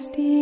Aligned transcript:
Christi. 0.00 0.39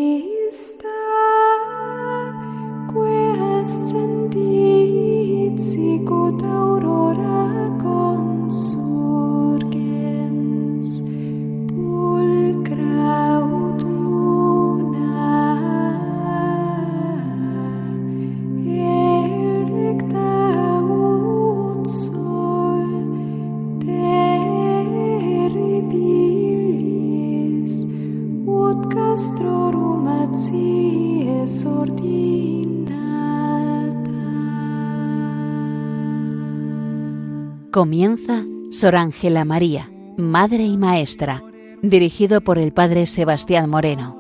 Comienza 37.79 38.45
Sor 38.73 38.97
Ángela 38.97 39.45
María, 39.45 39.89
Madre 40.17 40.65
y 40.65 40.77
Maestra, 40.77 41.45
dirigido 41.81 42.41
por 42.41 42.59
el 42.59 42.73
Padre 42.73 43.07
Sebastián 43.07 43.71
Moreno. 43.71 44.17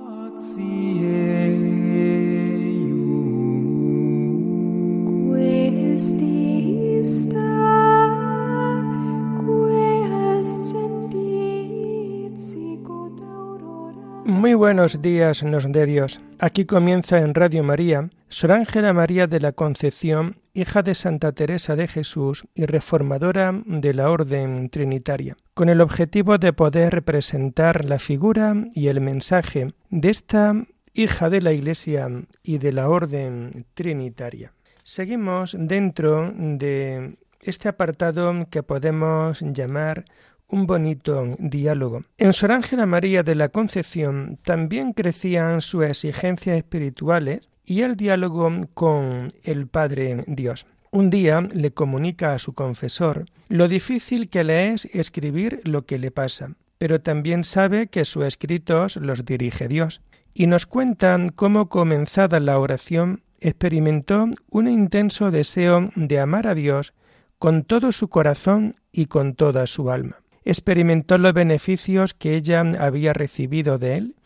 Muy 14.25 14.55
buenos 14.55 15.03
días, 15.03 15.43
nos 15.43 15.73
de 15.73 15.85
Dios. 15.85 16.21
Aquí 16.41 16.67
comienza 16.67 17.19
en 17.19 17.35
Radio 17.35 17.65
María 17.65 18.11
Sor 18.29 18.53
Ángela 18.53 18.93
María 18.93 19.27
de 19.27 19.41
la 19.41 19.51
Concepción 19.51 20.41
hija 20.55 20.83
de 20.83 20.95
Santa 20.95 21.33
Teresa 21.33 21.75
de 21.75 21.89
Jesús 21.89 22.45
y 22.55 22.65
reformadora 22.67 23.61
de 23.67 23.93
la 23.93 24.09
Orden 24.09 24.71
Trinitaria, 24.71 25.37
con 25.55 25.69
el 25.69 25.81
objetivo 25.81 26.39
de 26.39 26.53
poder 26.53 26.93
representar 26.93 27.85
la 27.85 27.99
figura 27.99 28.55
y 28.73 28.87
el 28.87 29.01
mensaje 29.01 29.75
de 29.91 30.11
esta 30.11 30.55
hija 30.95 31.29
de 31.29 31.43
la 31.43 31.53
Iglesia 31.53 32.09
y 32.45 32.59
de 32.59 32.73
la 32.73 32.89
Orden 32.89 33.67
Trinitaria. 33.75 34.53
Seguimos 34.85 35.57
dentro 35.59 36.33
de 36.37 37.19
este 37.41 37.69
apartado 37.69 38.47
que 38.49 38.63
podemos 38.63 39.41
llamar 39.41 40.05
un 40.49 40.67
bonito 40.67 41.37
diálogo. 41.39 42.05
En 42.17 42.33
Sor 42.33 42.53
Ángela 42.53 42.87
María 42.87 43.23
de 43.23 43.35
la 43.35 43.51
Concepción 43.51 44.39
también 44.43 44.93
crecían 44.93 45.61
sus 45.61 45.85
exigencias 45.85 46.57
espirituales 46.57 47.49
y 47.65 47.83
el 47.83 47.97
diálogo 47.97 48.51
con 48.75 49.29
el 49.45 49.67
Padre 49.67 50.25
Dios. 50.27 50.67
Un 50.91 51.11
día 51.11 51.43
le 51.53 51.73
comunica 51.73 52.33
a 52.33 52.39
su 52.39 52.55
confesor 52.55 53.27
lo 53.49 53.69
difícil 53.69 54.31
que 54.31 54.43
le 54.43 54.73
es 54.73 54.87
escribir 54.87 55.61
lo 55.65 55.85
que 55.85 55.99
le 55.99 56.11
pasa, 56.11 56.55
pero 56.79 57.01
también 57.01 57.45
sabe 57.45 57.89
que 57.89 58.07
sus 58.07 58.25
escritos 58.25 58.97
los 58.97 59.25
dirige 59.27 59.69
Dios, 59.69 60.01
y 60.33 60.47
nos 60.47 60.67
cuentan 60.67 61.29
cómo 61.29 61.69
comenzada 61.69 62.41
la 62.41 62.59
oración 62.59 63.23
experimentó 63.41 64.29
un 64.51 64.69
intenso 64.69 65.31
deseo 65.31 65.85
de 65.95 66.21
amar 66.21 66.47
a 66.47 66.55
Dios 66.55 66.95
con 67.39 67.65
todo 67.65 67.93
su 67.93 68.09
corazón 68.09 68.75
y 68.93 69.07
con 69.07 69.35
toda 69.35 69.67
su 69.67 69.91
alma. 69.91 70.17
Experimentó 70.49 71.19
los 71.19 71.35
beneficios 71.35 72.15
que 72.15 72.35
ella 72.35 72.65
había 72.81 73.13
recibido 73.13 73.77
de 73.77 73.97
él 73.97 74.17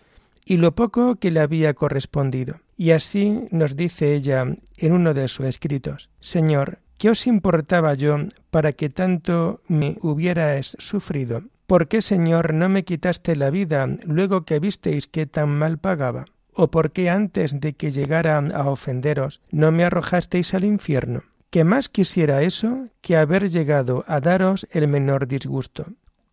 y 0.44 0.58
lo 0.58 0.70
poco 0.70 1.16
que 1.16 1.32
le 1.32 1.40
había 1.40 1.74
correspondido. 1.74 2.60
Y 2.76 2.92
así 2.92 3.48
nos 3.50 3.74
dice 3.74 4.14
ella 4.14 4.46
en 4.76 4.92
uno 4.92 5.14
de 5.14 5.26
sus 5.26 5.46
escritos, 5.46 6.10
Señor, 6.20 6.78
¿qué 6.96 7.10
os 7.10 7.26
importaba 7.26 7.94
yo 7.94 8.18
para 8.52 8.70
que 8.70 8.88
tanto 8.88 9.62
me 9.66 9.96
hubierais 10.00 10.76
sufrido? 10.78 11.42
¿Por 11.66 11.88
qué, 11.88 12.00
Señor, 12.00 12.54
no 12.54 12.68
me 12.68 12.84
quitaste 12.84 13.34
la 13.34 13.50
vida 13.50 13.84
luego 14.06 14.44
que 14.44 14.60
visteis 14.60 15.08
que 15.08 15.26
tan 15.26 15.48
mal 15.48 15.78
pagaba? 15.78 16.26
¿O 16.54 16.70
por 16.70 16.92
qué 16.92 17.10
antes 17.10 17.58
de 17.58 17.72
que 17.72 17.90
llegara 17.90 18.38
a 18.38 18.70
ofenderos 18.70 19.40
no 19.50 19.72
me 19.72 19.82
arrojasteis 19.82 20.54
al 20.54 20.64
infierno? 20.66 21.24
¿Qué 21.50 21.64
más 21.64 21.88
quisiera 21.88 22.44
eso 22.44 22.86
que 23.00 23.16
haber 23.16 23.50
llegado 23.50 24.04
a 24.06 24.20
daros 24.20 24.68
el 24.70 24.86
menor 24.86 25.26
disgusto? 25.26 25.86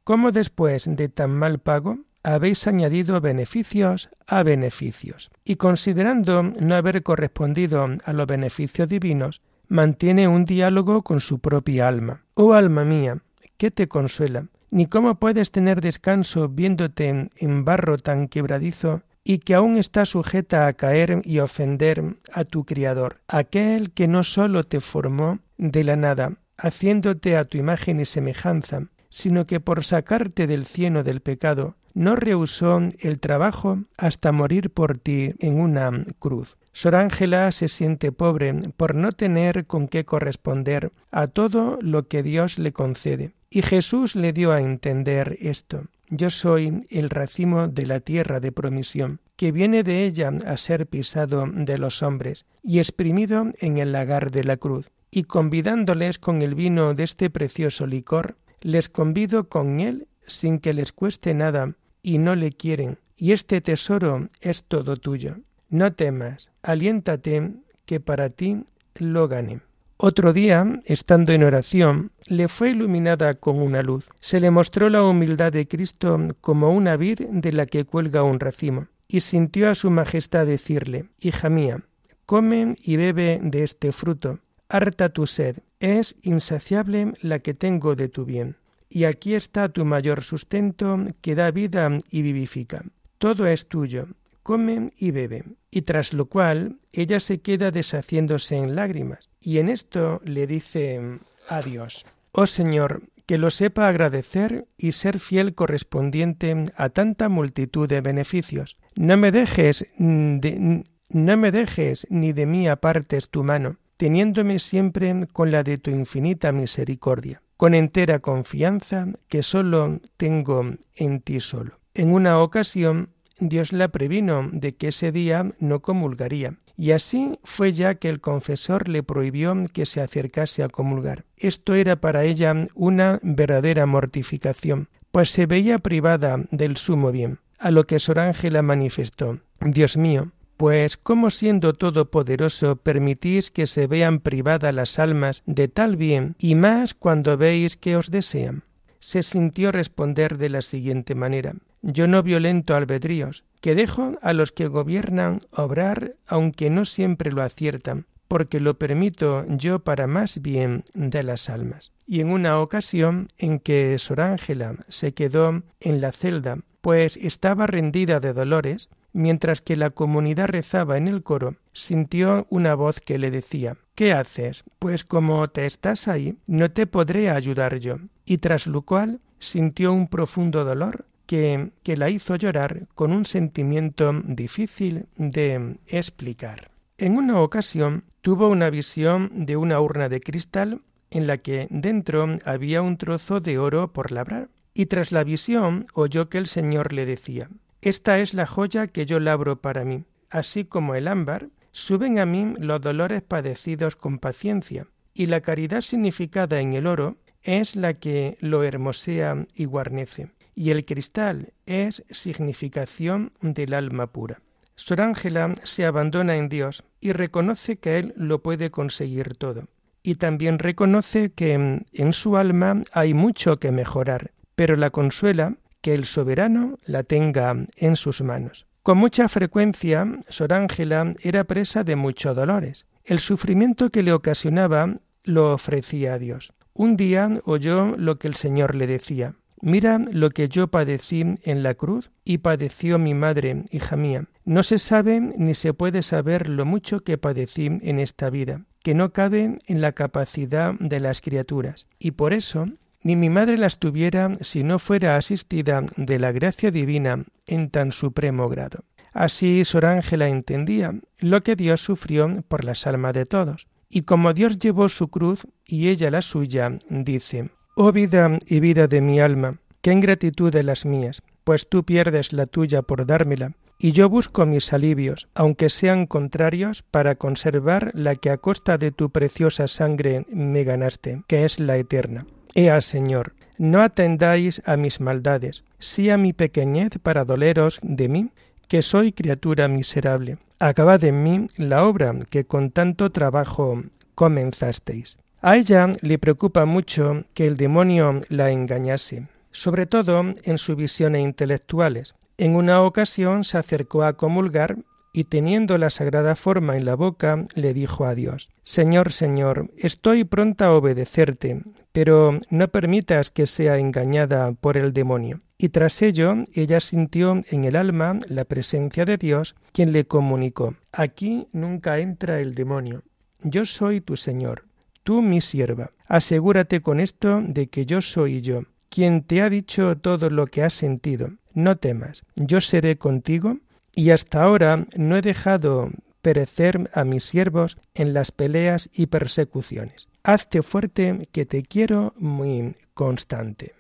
¿Cómo 0.10 0.32
después 0.32 0.90
de 0.90 1.08
tan 1.08 1.30
mal 1.30 1.60
pago 1.60 2.00
habéis 2.24 2.66
añadido 2.66 3.22
beneficios 3.22 4.10
a 4.26 4.42
beneficios. 4.42 5.30
Y 5.46 5.58
considerando 5.58 6.42
no 6.42 6.74
haber 6.74 7.04
correspondido 7.04 7.88
a 8.04 8.14
los 8.14 8.26
beneficios 8.26 8.90
divinos, 8.90 9.44
mantiene 9.68 10.28
un 10.28 10.46
diálogo 10.46 11.04
con 11.04 11.20
su 11.20 11.38
propia 11.38 11.88
alma. 11.88 12.24
Oh 12.34 12.54
alma 12.54 12.86
mía, 12.86 13.20
¿qué 13.58 13.70
te 13.70 13.88
consuela? 13.88 14.48
Ni 14.72 14.88
cómo 14.88 15.14
puedes 15.20 15.52
tener 15.52 15.80
descanso 15.80 16.50
viéndote 16.50 17.30
en 17.36 17.64
barro 17.64 18.00
tan 18.00 18.30
quebradizo 18.30 19.04
y 19.24 19.38
que 19.38 19.54
aún 19.54 19.78
está 19.78 20.06
sujeta 20.06 20.66
a 20.66 20.74
caer 20.74 21.22
y 21.24 21.38
ofender 21.38 22.16
a 22.34 22.46
tu 22.46 22.66
Criador, 22.66 23.22
aquel 23.28 23.92
que 23.92 24.08
no 24.08 24.24
sólo 24.24 24.64
te 24.64 24.80
formó 24.80 25.38
de 25.60 25.84
la 25.84 25.98
nada, 25.98 26.38
haciéndote 26.58 27.38
a 27.38 27.46
tu 27.46 27.60
imagen 27.60 28.00
y 28.00 28.06
semejanza, 28.06 28.88
sino 29.10 29.46
que 29.46 29.60
por 29.60 29.84
sacarte 29.84 30.48
del 30.48 30.66
cieno 30.66 31.04
del 31.04 31.22
pecado, 31.22 31.76
no 31.94 32.16
rehusó 32.16 32.80
el 33.00 33.20
trabajo 33.20 33.80
hasta 33.98 34.32
morir 34.32 34.70
por 34.70 34.98
ti 34.98 35.34
en 35.40 35.60
una 35.60 36.06
cruz. 36.20 36.58
Sor 36.72 36.96
Ángela 36.96 37.52
se 37.52 37.68
siente 37.68 38.12
pobre 38.12 38.54
por 38.78 38.96
no 38.96 39.12
tener 39.12 39.66
con 39.66 39.88
qué 39.88 40.06
corresponder 40.06 40.92
a 41.12 41.28
todo 41.28 41.78
lo 41.82 42.08
que 42.08 42.24
Dios 42.24 42.60
le 42.60 42.72
concede. 42.72 43.34
Y 43.50 43.64
Jesús 43.64 44.16
le 44.16 44.32
dio 44.32 44.52
a 44.52 44.62
entender 44.62 45.38
esto. 45.42 45.84
Yo 46.10 46.30
soy 46.30 46.86
el 46.90 47.10
racimo 47.10 47.68
de 47.68 47.86
la 47.86 48.00
tierra 48.00 48.40
de 48.40 48.52
promisión, 48.52 49.20
que 49.36 49.52
viene 49.52 49.84
de 49.84 50.06
ella 50.06 50.32
a 50.46 50.58
ser 50.58 50.88
pisado 50.88 51.46
de 51.52 51.78
los 51.78 52.02
hombres 52.04 52.46
y 52.64 52.80
exprimido 52.80 53.52
en 53.60 53.78
el 53.78 53.92
lagar 53.92 54.32
de 54.32 54.44
la 54.44 54.58
cruz. 54.58 54.90
Y 55.12 55.24
convidándoles 55.24 56.20
con 56.20 56.42
el 56.44 56.54
vino 56.54 56.94
de 56.94 57.04
este 57.04 57.30
precioso 57.30 57.88
licor, 57.88 58.38
les 58.62 58.90
convido 58.90 59.50
con 59.50 59.80
él 59.80 60.08
sin 60.26 60.60
que 60.60 60.74
les 60.74 60.92
cueste 60.92 61.34
nada 61.34 61.76
y 62.02 62.18
no 62.18 62.36
le 62.36 62.52
quieren, 62.52 62.98
y 63.18 63.32
este 63.32 63.62
tesoro 63.62 64.30
es 64.42 64.64
todo 64.64 64.98
tuyo. 64.98 65.38
No 65.70 65.94
temas, 65.94 66.52
aliéntate, 66.64 67.54
que 67.86 68.00
para 68.00 68.30
ti 68.30 68.64
lo 68.96 69.28
gane. 69.28 69.62
Otro 69.98 70.32
día, 70.32 70.82
estando 70.86 71.34
en 71.34 71.44
oración, 71.44 72.12
le 72.28 72.48
fue 72.48 72.70
iluminada 72.70 73.34
con 73.34 73.60
una 73.62 73.84
luz. 73.84 74.08
Se 74.22 74.40
le 74.40 74.50
mostró 74.50 74.90
la 74.90 75.04
humildad 75.04 75.52
de 75.52 75.68
Cristo 75.68 76.18
como 76.40 76.72
una 76.72 76.96
vid 76.96 77.22
de 77.30 77.52
la 77.52 77.66
que 77.66 77.84
cuelga 77.84 78.24
un 78.24 78.40
racimo, 78.40 78.88
y 79.08 79.20
sintió 79.20 79.70
a 79.70 79.76
su 79.76 79.90
majestad 79.90 80.46
decirle, 80.46 81.10
Hija 81.20 81.50
mía, 81.50 81.84
come 82.26 82.76
y 82.82 82.96
bebe 82.96 83.42
de 83.44 83.64
este 83.64 83.92
fruto, 83.92 84.40
harta 84.70 85.10
tu 85.10 85.28
sed, 85.28 85.58
es 85.80 86.16
insaciable 86.22 87.14
la 87.22 87.40
que 87.40 87.54
tengo 87.54 87.96
de 87.96 88.08
tu 88.08 88.26
bien 88.26 88.56
y 88.90 89.04
aquí 89.04 89.36
está 89.36 89.70
tu 89.70 89.86
mayor 89.86 90.24
sustento 90.24 90.98
que 91.22 91.36
da 91.36 91.52
vida 91.52 91.90
y 92.10 92.24
vivifica. 92.24 92.84
Todo 93.20 93.46
es 93.48 93.68
tuyo, 93.68 94.08
come 94.44 94.92
y 94.98 95.12
bebe. 95.12 95.44
Y 95.70 95.84
tras 95.84 96.14
lo 96.14 96.26
cual 96.26 96.80
ella 96.92 97.20
se 97.20 97.40
queda 97.42 97.70
deshaciéndose 97.70 98.58
en 98.58 98.76
lágrimas, 98.76 99.30
y 99.40 99.60
en 99.60 99.70
esto 99.70 100.22
le 100.26 100.48
dice 100.48 101.20
adiós. 101.48 102.06
Oh 102.32 102.48
Señor, 102.48 103.04
que 103.28 103.38
lo 103.38 103.52
sepa 103.52 103.88
agradecer 103.88 104.66
y 104.78 104.94
ser 104.94 105.20
fiel 105.20 105.54
correspondiente 105.54 106.66
a 106.76 106.90
tanta 106.90 107.30
multitud 107.30 107.88
de 107.88 108.02
beneficios. 108.02 108.78
No 108.96 109.18
me 109.18 109.32
dejes 109.32 109.86
de, 110.00 110.84
no 111.10 111.38
me 111.38 111.52
dejes 111.52 112.08
ni 112.10 112.34
de 112.34 112.48
mí 112.48 112.68
apartes 112.68 113.30
tu 113.30 113.44
mano, 113.44 113.78
teniéndome 114.00 114.60
siempre 114.60 115.28
con 115.34 115.52
la 115.52 115.62
de 115.62 115.78
tu 115.78 115.92
infinita 115.92 116.54
misericordia 116.54 117.42
con 117.60 117.74
entera 117.74 118.20
confianza 118.20 119.08
que 119.28 119.44
sólo 119.44 120.00
tengo 120.16 120.64
en 120.96 121.20
ti 121.20 121.42
solo. 121.42 121.78
En 121.94 122.14
una 122.14 122.40
ocasión 122.40 123.10
Dios 123.38 123.74
la 123.74 123.90
previno 123.90 124.48
de 124.54 124.78
que 124.78 124.88
ese 124.88 125.12
día 125.12 125.52
no 125.60 125.82
comulgaría, 125.82 126.54
y 126.78 126.92
así 126.92 127.38
fue 127.44 127.74
ya 127.74 127.96
que 127.96 128.08
el 128.08 128.22
confesor 128.22 128.88
le 128.88 129.04
prohibió 129.04 129.54
que 129.74 129.86
se 129.86 130.00
acercase 130.00 130.64
a 130.64 130.70
comulgar. 130.70 131.26
Esto 131.36 131.76
era 131.76 131.98
para 131.98 132.24
ella 132.24 132.56
una 132.76 133.20
verdadera 133.24 133.86
mortificación, 133.86 134.88
pues 135.12 135.30
se 135.30 135.46
veía 135.46 135.80
privada 135.80 136.38
del 136.52 136.78
sumo 136.78 137.12
bien, 137.12 137.40
a 137.58 137.72
lo 137.72 137.86
que 137.86 138.00
Sor 138.00 138.20
Ángela 138.20 138.62
manifestó 138.62 139.40
Dios 139.60 139.98
mío, 139.98 140.32
pues 140.60 140.98
¿cómo 140.98 141.30
siendo 141.30 141.72
todopoderoso 141.72 142.76
permitís 142.76 143.50
que 143.50 143.66
se 143.66 143.88
vean 143.88 144.20
privadas 144.20 144.76
las 144.76 145.00
almas 145.00 145.42
de 145.46 145.70
tal 145.70 145.96
bien, 145.96 146.36
y 146.38 146.56
más 146.56 146.94
cuando 146.94 147.38
veis 147.38 147.78
que 147.78 147.96
os 147.96 148.12
desean? 148.12 148.64
Se 149.00 149.24
sintió 149.24 149.72
responder 149.72 150.38
de 150.38 150.50
la 150.50 150.62
siguiente 150.62 151.16
manera 151.16 151.56
Yo 151.82 152.10
no 152.10 152.24
violento 152.24 152.76
albedríos, 152.76 153.46
que 153.62 153.74
dejo 153.74 154.18
a 154.22 154.34
los 154.34 154.52
que 154.52 154.68
gobiernan 154.68 155.44
obrar 155.52 156.16
aunque 156.28 156.70
no 156.70 156.84
siempre 156.84 157.32
lo 157.32 157.42
aciertan, 157.42 158.08
porque 158.28 158.60
lo 158.60 158.78
permito 158.78 159.46
yo 159.48 159.80
para 159.80 160.08
más 160.08 160.42
bien 160.42 160.84
de 160.94 161.24
las 161.24 161.50
almas. 161.50 161.94
Y 162.06 162.20
en 162.20 162.32
una 162.32 162.60
ocasión 162.60 163.30
en 163.38 163.60
que 163.60 163.98
Sor 163.98 164.20
Ángela 164.20 164.76
se 164.90 165.14
quedó 165.14 165.64
en 165.80 166.02
la 166.02 166.12
celda, 166.12 166.58
pues 166.82 167.16
estaba 167.16 167.66
rendida 167.66 168.20
de 168.20 168.34
dolores, 168.34 168.90
mientras 169.14 169.62
que 169.62 169.76
la 169.76 169.90
comunidad 169.90 170.48
rezaba 170.48 170.98
en 170.98 171.08
el 171.08 171.24
coro, 171.24 171.56
sintió 171.74 172.48
una 172.50 172.76
voz 172.76 173.00
que 173.00 173.18
le 173.18 173.32
decía 173.32 173.78
¿Qué 173.96 174.14
haces? 174.14 174.64
Pues 174.80 175.04
como 175.04 175.50
te 175.50 175.66
estás 175.66 176.08
ahí, 176.08 176.38
no 176.48 176.72
te 176.72 176.88
podré 176.88 177.30
ayudar 177.30 177.80
yo. 177.80 177.98
Y 178.26 178.38
tras 178.38 178.66
lo 178.66 178.84
cual 178.84 179.20
sintió 179.40 179.92
un 179.92 180.08
profundo 180.08 180.64
dolor 180.64 181.06
que, 181.26 181.72
que 181.84 181.98
la 181.98 182.10
hizo 182.10 182.36
llorar 182.38 182.88
con 182.96 183.12
un 183.12 183.26
sentimiento 183.26 184.14
difícil 184.24 185.08
de 185.18 185.78
explicar. 185.88 186.72
En 186.98 187.18
una 187.18 187.42
ocasión 187.42 188.06
tuvo 188.22 188.48
una 188.48 188.70
visión 188.70 189.46
de 189.46 189.58
una 189.58 189.82
urna 189.82 190.10
de 190.10 190.22
cristal 190.22 190.82
en 191.12 191.28
la 191.28 191.38
que 191.38 191.68
dentro 191.70 192.36
había 192.46 192.82
un 192.82 192.98
trozo 192.98 193.40
de 193.40 193.58
oro 193.58 193.92
por 193.92 194.12
labrar, 194.12 194.50
y 194.74 194.86
tras 194.86 195.12
la 195.12 195.24
visión 195.24 195.88
oyó 195.94 196.30
que 196.30 196.38
el 196.38 196.48
Señor 196.48 196.94
le 196.94 197.06
decía 197.06 197.50
Esta 197.82 198.20
es 198.20 198.34
la 198.34 198.46
joya 198.46 198.88
que 198.88 199.06
yo 199.06 199.20
labro 199.20 199.62
para 199.62 199.86
mí, 199.86 200.04
así 200.30 200.66
como 200.66 200.96
el 200.96 201.08
ámbar, 201.08 201.50
suben 201.72 202.20
a 202.20 202.26
mí 202.26 202.54
los 202.58 202.82
dolores 202.82 203.22
padecidos 203.22 203.96
con 203.96 204.20
paciencia, 204.20 204.88
y 205.14 205.28
la 205.28 205.40
caridad 205.40 205.82
significada 205.82 206.60
en 206.60 206.74
el 206.74 206.88
oro 206.88 207.18
es 207.42 207.78
la 207.78 207.94
que 207.94 208.38
lo 208.42 208.64
hermosea 208.64 209.46
y 209.56 209.64
guarnece, 209.64 210.30
y 210.56 210.72
el 210.72 210.84
cristal 210.84 211.54
es 211.66 212.04
significación 212.10 213.32
del 213.42 213.74
alma 213.74 214.08
pura. 214.08 214.42
Sor 214.76 215.02
Ángela 215.02 215.54
se 215.64 215.86
abandona 215.86 216.36
en 216.36 216.50
Dios 216.50 216.84
y 217.00 217.14
reconoce 217.14 217.78
que 217.78 217.98
Él 217.98 218.14
lo 218.16 218.42
puede 218.42 218.72
conseguir 218.72 219.36
todo. 219.36 219.68
Y 220.04 220.16
también 220.16 220.60
reconoce 220.60 221.32
que 221.32 221.54
en 221.54 222.14
su 222.14 222.38
alma 222.38 222.82
hay 222.94 223.14
mucho 223.14 223.60
que 223.60 223.74
mejorar, 223.74 224.32
pero 224.56 224.76
la 224.76 224.90
consuela 224.90 225.58
que 225.82 225.94
el 225.94 226.06
soberano 226.06 226.78
la 226.86 227.04
tenga 227.04 227.56
en 227.76 227.96
sus 227.96 228.22
manos. 228.22 228.66
Con 228.84 228.98
mucha 228.98 229.28
frecuencia, 229.30 230.08
Sor 230.30 230.54
Ángela 230.54 231.14
era 231.22 231.44
presa 231.44 231.84
de 231.84 231.96
muchos 231.96 232.36
dolores. 232.36 232.88
El 233.04 233.20
sufrimiento 233.20 233.90
que 233.90 234.04
le 234.04 234.14
ocasionaba 234.14 234.98
lo 235.24 235.54
ofrecía 235.54 236.14
a 236.14 236.20
Dios. 236.20 236.54
Un 236.74 236.96
día 236.96 237.30
oyó 237.44 237.96
lo 237.98 238.18
que 238.18 238.28
el 238.28 238.36
Señor 238.36 238.76
le 238.76 238.88
decía. 238.88 239.36
Mira 239.62 240.00
lo 240.12 240.30
que 240.30 240.48
yo 240.48 240.70
padecí 240.70 241.22
en 241.44 241.64
la 241.64 241.74
cruz 241.74 242.12
y 242.24 242.38
padeció 242.38 242.98
mi 242.98 243.14
madre, 243.14 243.66
hija 243.72 243.98
mía. 243.98 244.26
No 244.46 244.64
se 244.64 244.78
sabe 244.78 245.20
ni 245.20 245.54
se 245.54 245.74
puede 245.74 246.02
saber 246.02 246.48
lo 246.48 246.66
mucho 246.66 247.02
que 247.02 247.18
padecí 247.18 247.66
en 247.66 248.00
esta 248.00 248.30
vida, 248.30 248.64
que 248.82 248.94
no 248.94 249.12
cabe 249.12 249.60
en 249.68 249.82
la 249.82 249.92
capacidad 249.92 250.74
de 250.80 251.02
las 251.02 251.22
criaturas. 251.22 251.88
Y 252.00 252.12
por 252.12 252.32
eso 252.32 252.68
ni 253.02 253.16
mi 253.16 253.30
madre 253.30 253.58
las 253.58 253.80
tuviera 253.80 254.32
si 254.42 254.64
no 254.64 254.80
fuera 254.80 255.16
asistida 255.16 255.84
de 255.96 256.20
la 256.20 256.32
gracia 256.32 256.72
divina 256.72 257.24
en 257.48 257.70
tan 257.70 257.92
supremo 257.92 258.50
grado. 258.50 258.84
Así 259.14 259.64
Sor 259.66 259.86
Ángela 259.86 260.28
entendía 260.28 260.94
lo 261.20 261.42
que 261.42 261.56
Dios 261.56 261.82
sufrió 261.82 262.30
por 262.48 262.64
las 262.64 262.86
almas 262.88 263.14
de 263.14 263.26
todos. 263.26 263.68
Y 263.90 264.04
como 264.04 264.34
Dios 264.34 264.60
llevó 264.60 264.88
su 264.88 265.08
cruz 265.08 265.48
y 265.66 265.88
ella 265.88 266.12
la 266.12 266.22
suya, 266.22 266.78
dice, 266.90 267.50
Oh 267.76 267.92
vida 267.92 268.38
y 268.46 268.60
vida 268.60 268.88
de 268.88 269.02
mi 269.02 269.20
alma, 269.20 269.60
qué 269.82 269.92
ingratitud 269.92 270.52
de 270.52 270.64
las 270.64 270.86
mías, 270.86 271.24
pues 271.44 271.68
tú 271.68 271.84
pierdes 271.84 272.34
la 272.34 272.46
tuya 272.46 272.84
por 272.84 273.08
dármela, 273.08 273.54
y 273.80 273.94
yo 273.94 274.10
busco 274.10 274.46
mis 274.46 274.74
alivios, 274.74 275.30
aunque 275.34 275.70
sean 275.70 276.06
contrarios, 276.06 276.84
para 276.84 277.16
conservar 277.16 277.92
la 277.96 278.16
que 278.16 278.30
a 278.30 278.38
costa 278.38 278.78
de 278.78 278.92
tu 278.92 279.10
preciosa 279.10 279.68
sangre 279.68 280.26
me 280.30 280.66
ganaste, 280.66 281.24
que 281.28 281.46
es 281.46 281.60
la 281.60 281.78
eterna. 281.78 282.26
Ea, 282.56 282.82
Señor, 282.82 283.34
no 283.58 283.82
atendáis 283.82 284.62
a 284.66 284.78
mis 284.78 285.00
maldades, 285.00 285.64
sí 285.78 286.10
a 286.10 286.18
mi 286.18 286.34
pequeñez 286.34 286.98
para 287.02 287.26
doleros 287.26 287.80
de 287.84 288.10
mí, 288.10 288.30
que 288.68 288.82
soy 288.82 289.12
criatura 289.12 289.68
miserable. 289.68 290.38
Acabad 290.60 291.04
en 291.04 291.24
mí 291.24 291.48
la 291.58 291.86
obra 291.86 292.14
que 292.30 292.46
con 292.46 292.72
tanto 292.72 293.12
trabajo 293.12 293.84
comenzasteis. 294.16 295.18
A 295.42 295.58
ella 295.58 295.90
le 296.02 296.20
preocupa 296.20 296.66
mucho 296.66 297.24
que 297.34 297.48
el 297.48 297.56
demonio 297.56 298.22
la 298.30 298.52
engañase, 298.52 299.28
sobre 299.52 299.86
todo 299.86 300.34
en 300.44 300.58
sus 300.58 300.76
visiones 300.76 301.24
intelectuales. 301.24 302.16
En 302.38 302.56
una 302.56 302.82
ocasión 302.82 303.44
se 303.44 303.58
acercó 303.58 304.04
a 304.04 304.14
comulgar 304.14 304.78
y 305.14 305.24
teniendo 305.26 305.78
la 305.78 305.90
sagrada 305.90 306.36
forma 306.36 306.78
en 306.78 306.86
la 306.86 306.96
boca, 306.96 307.46
le 307.56 307.74
dijo 307.74 308.06
a 308.06 308.16
Dios 308.16 308.50
Señor, 308.62 309.12
Señor, 309.12 309.72
estoy 309.78 310.24
pronta 310.24 310.68
a 310.68 310.74
obedecerte, 310.74 311.62
pero 311.92 312.40
no 312.50 312.68
permitas 312.68 313.30
que 313.30 313.48
sea 313.48 313.78
engañada 313.78 314.52
por 314.52 314.78
el 314.78 314.94
demonio. 314.94 315.42
Y 315.58 315.70
tras 315.70 316.02
ello, 316.02 316.36
ella 316.54 316.80
sintió 316.80 317.42
en 317.50 317.66
el 317.66 317.76
alma 317.76 318.20
la 318.28 318.46
presencia 318.46 319.06
de 319.06 319.18
Dios, 319.18 319.56
quien 319.74 319.92
le 319.92 320.06
comunicó 320.06 320.76
Aquí 320.92 321.48
nunca 321.52 322.00
entra 322.00 322.40
el 322.40 322.56
demonio. 322.56 323.04
Yo 323.42 323.66
soy 323.66 324.02
tu 324.02 324.16
Señor 324.16 324.70
tú 325.10 325.24
mi 325.24 325.42
sierva. 325.42 325.90
Asegúrate 326.08 326.82
con 326.82 327.00
esto 327.00 327.42
de 327.44 327.66
que 327.66 327.88
yo 327.88 328.00
soy 328.00 328.42
yo, 328.42 328.66
quien 328.90 329.24
te 329.24 329.42
ha 329.42 329.50
dicho 329.50 329.98
todo 329.98 330.30
lo 330.30 330.46
que 330.46 330.62
has 330.62 330.74
sentido. 330.74 331.32
No 331.56 331.78
temas, 331.78 332.26
yo 332.36 332.62
seré 332.62 332.98
contigo, 333.00 333.58
y 333.96 334.12
hasta 334.12 334.44
ahora 334.44 334.86
no 334.96 335.18
he 335.18 335.22
dejado 335.22 335.90
perecer 336.22 336.90
a 336.94 337.04
mis 337.04 337.24
siervos 337.24 337.78
en 337.94 338.14
las 338.14 338.32
peleas 338.32 338.90
y 338.94 339.08
persecuciones. 339.08 340.08
Hazte 340.24 340.62
fuerte, 340.62 341.30
que 341.32 341.46
te 341.46 341.64
quiero 341.64 342.14
muy 342.18 342.76
constante. 342.94 343.74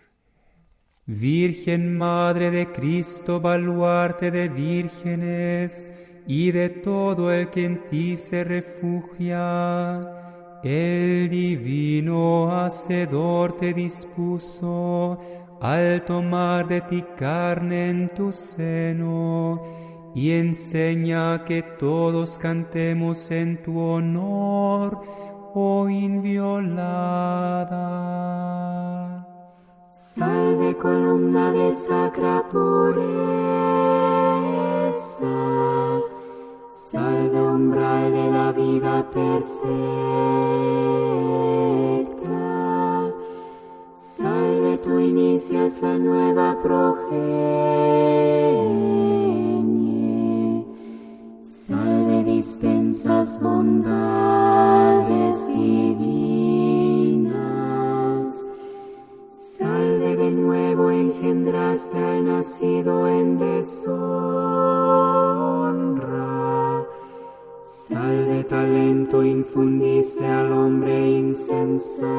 Virgen 1.05 1.97
Madre 1.97 2.51
de 2.51 2.71
Cristo, 2.71 3.39
baluarte 3.41 4.31
de 4.31 4.47
vírgenes 4.47 5.89
y 6.27 6.51
de 6.51 6.69
todo 6.69 7.33
el 7.33 7.49
que 7.49 7.65
en 7.65 7.85
ti 7.87 8.17
se 8.17 8.43
refugia 8.43 9.99
el 10.63 11.29
divino 11.29 12.51
Hacedor 12.51 13.55
te 13.55 13.73
dispuso 13.73 15.17
al 15.61 16.03
tomar 16.03 16.67
de 16.67 16.81
ti 16.81 17.05
carne 17.15 17.89
en 17.89 18.09
tu 18.09 18.33
seno 18.33 19.88
y 20.13 20.31
enseña 20.31 21.45
que 21.45 21.61
todos 21.61 22.37
cantemos 22.37 23.31
en 23.31 23.61
tu 23.61 23.79
honor, 23.79 25.01
oh 25.53 25.87
inviolada. 25.89 26.95
Salve 29.91 30.75
columna 30.77 31.51
de 31.51 31.71
sacra 31.71 32.43
pureza 32.49 33.59
Salve 36.91 37.39
umbral 37.39 38.11
de 38.11 38.31
la 38.31 38.51
vida 38.51 39.05
perfecta. 39.11 39.29
Salve 43.95 44.77
tú 44.77 44.99
inicias 44.99 45.81
la 45.81 45.97
nueva 45.97 46.57
progenie. 46.63 47.09
Salve 51.69 52.23
dispensas 52.23 53.39
bondades 53.39 53.77
divinas. 55.49 56.09
Salve 59.29 60.15
de 60.15 60.31
nuevo 60.31 60.89
engendraste 60.89 62.03
al 62.03 62.25
nacido 62.25 63.07
en 63.07 63.37
deshonra. 63.37 63.99
Salve 67.67 68.43
talento 68.45 69.21
infundiste 69.23 70.25
al 70.25 70.51
hombre 70.51 71.07
insensato. 71.19 72.09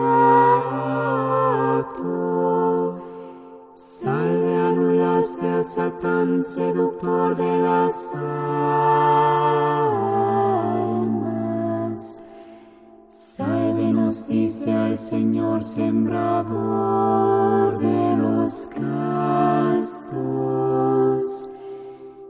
Salve 3.74 4.54
anulaste 4.54 5.48
a 5.48 5.64
Satán, 5.64 6.44
seductor 6.44 7.36
de 7.36 7.58
las 7.58 8.14
almas. 8.14 9.19
Al 14.30 14.96
Señor, 14.96 15.64
sembrador 15.64 16.56
de 17.80 18.16
los 18.16 18.68
castos 18.68 20.10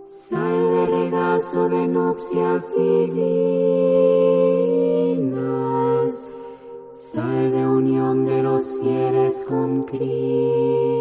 Salve 0.07 0.87
regazo 0.87 1.69
de 1.69 1.87
nupcias 1.87 2.75
divinas, 2.75 3.52
salve 6.95 7.66
unión 7.66 8.25
de 8.25 8.45
los 8.45 8.80
fieles 8.80 9.45
con 9.47 9.83
Cristo. 9.83 11.00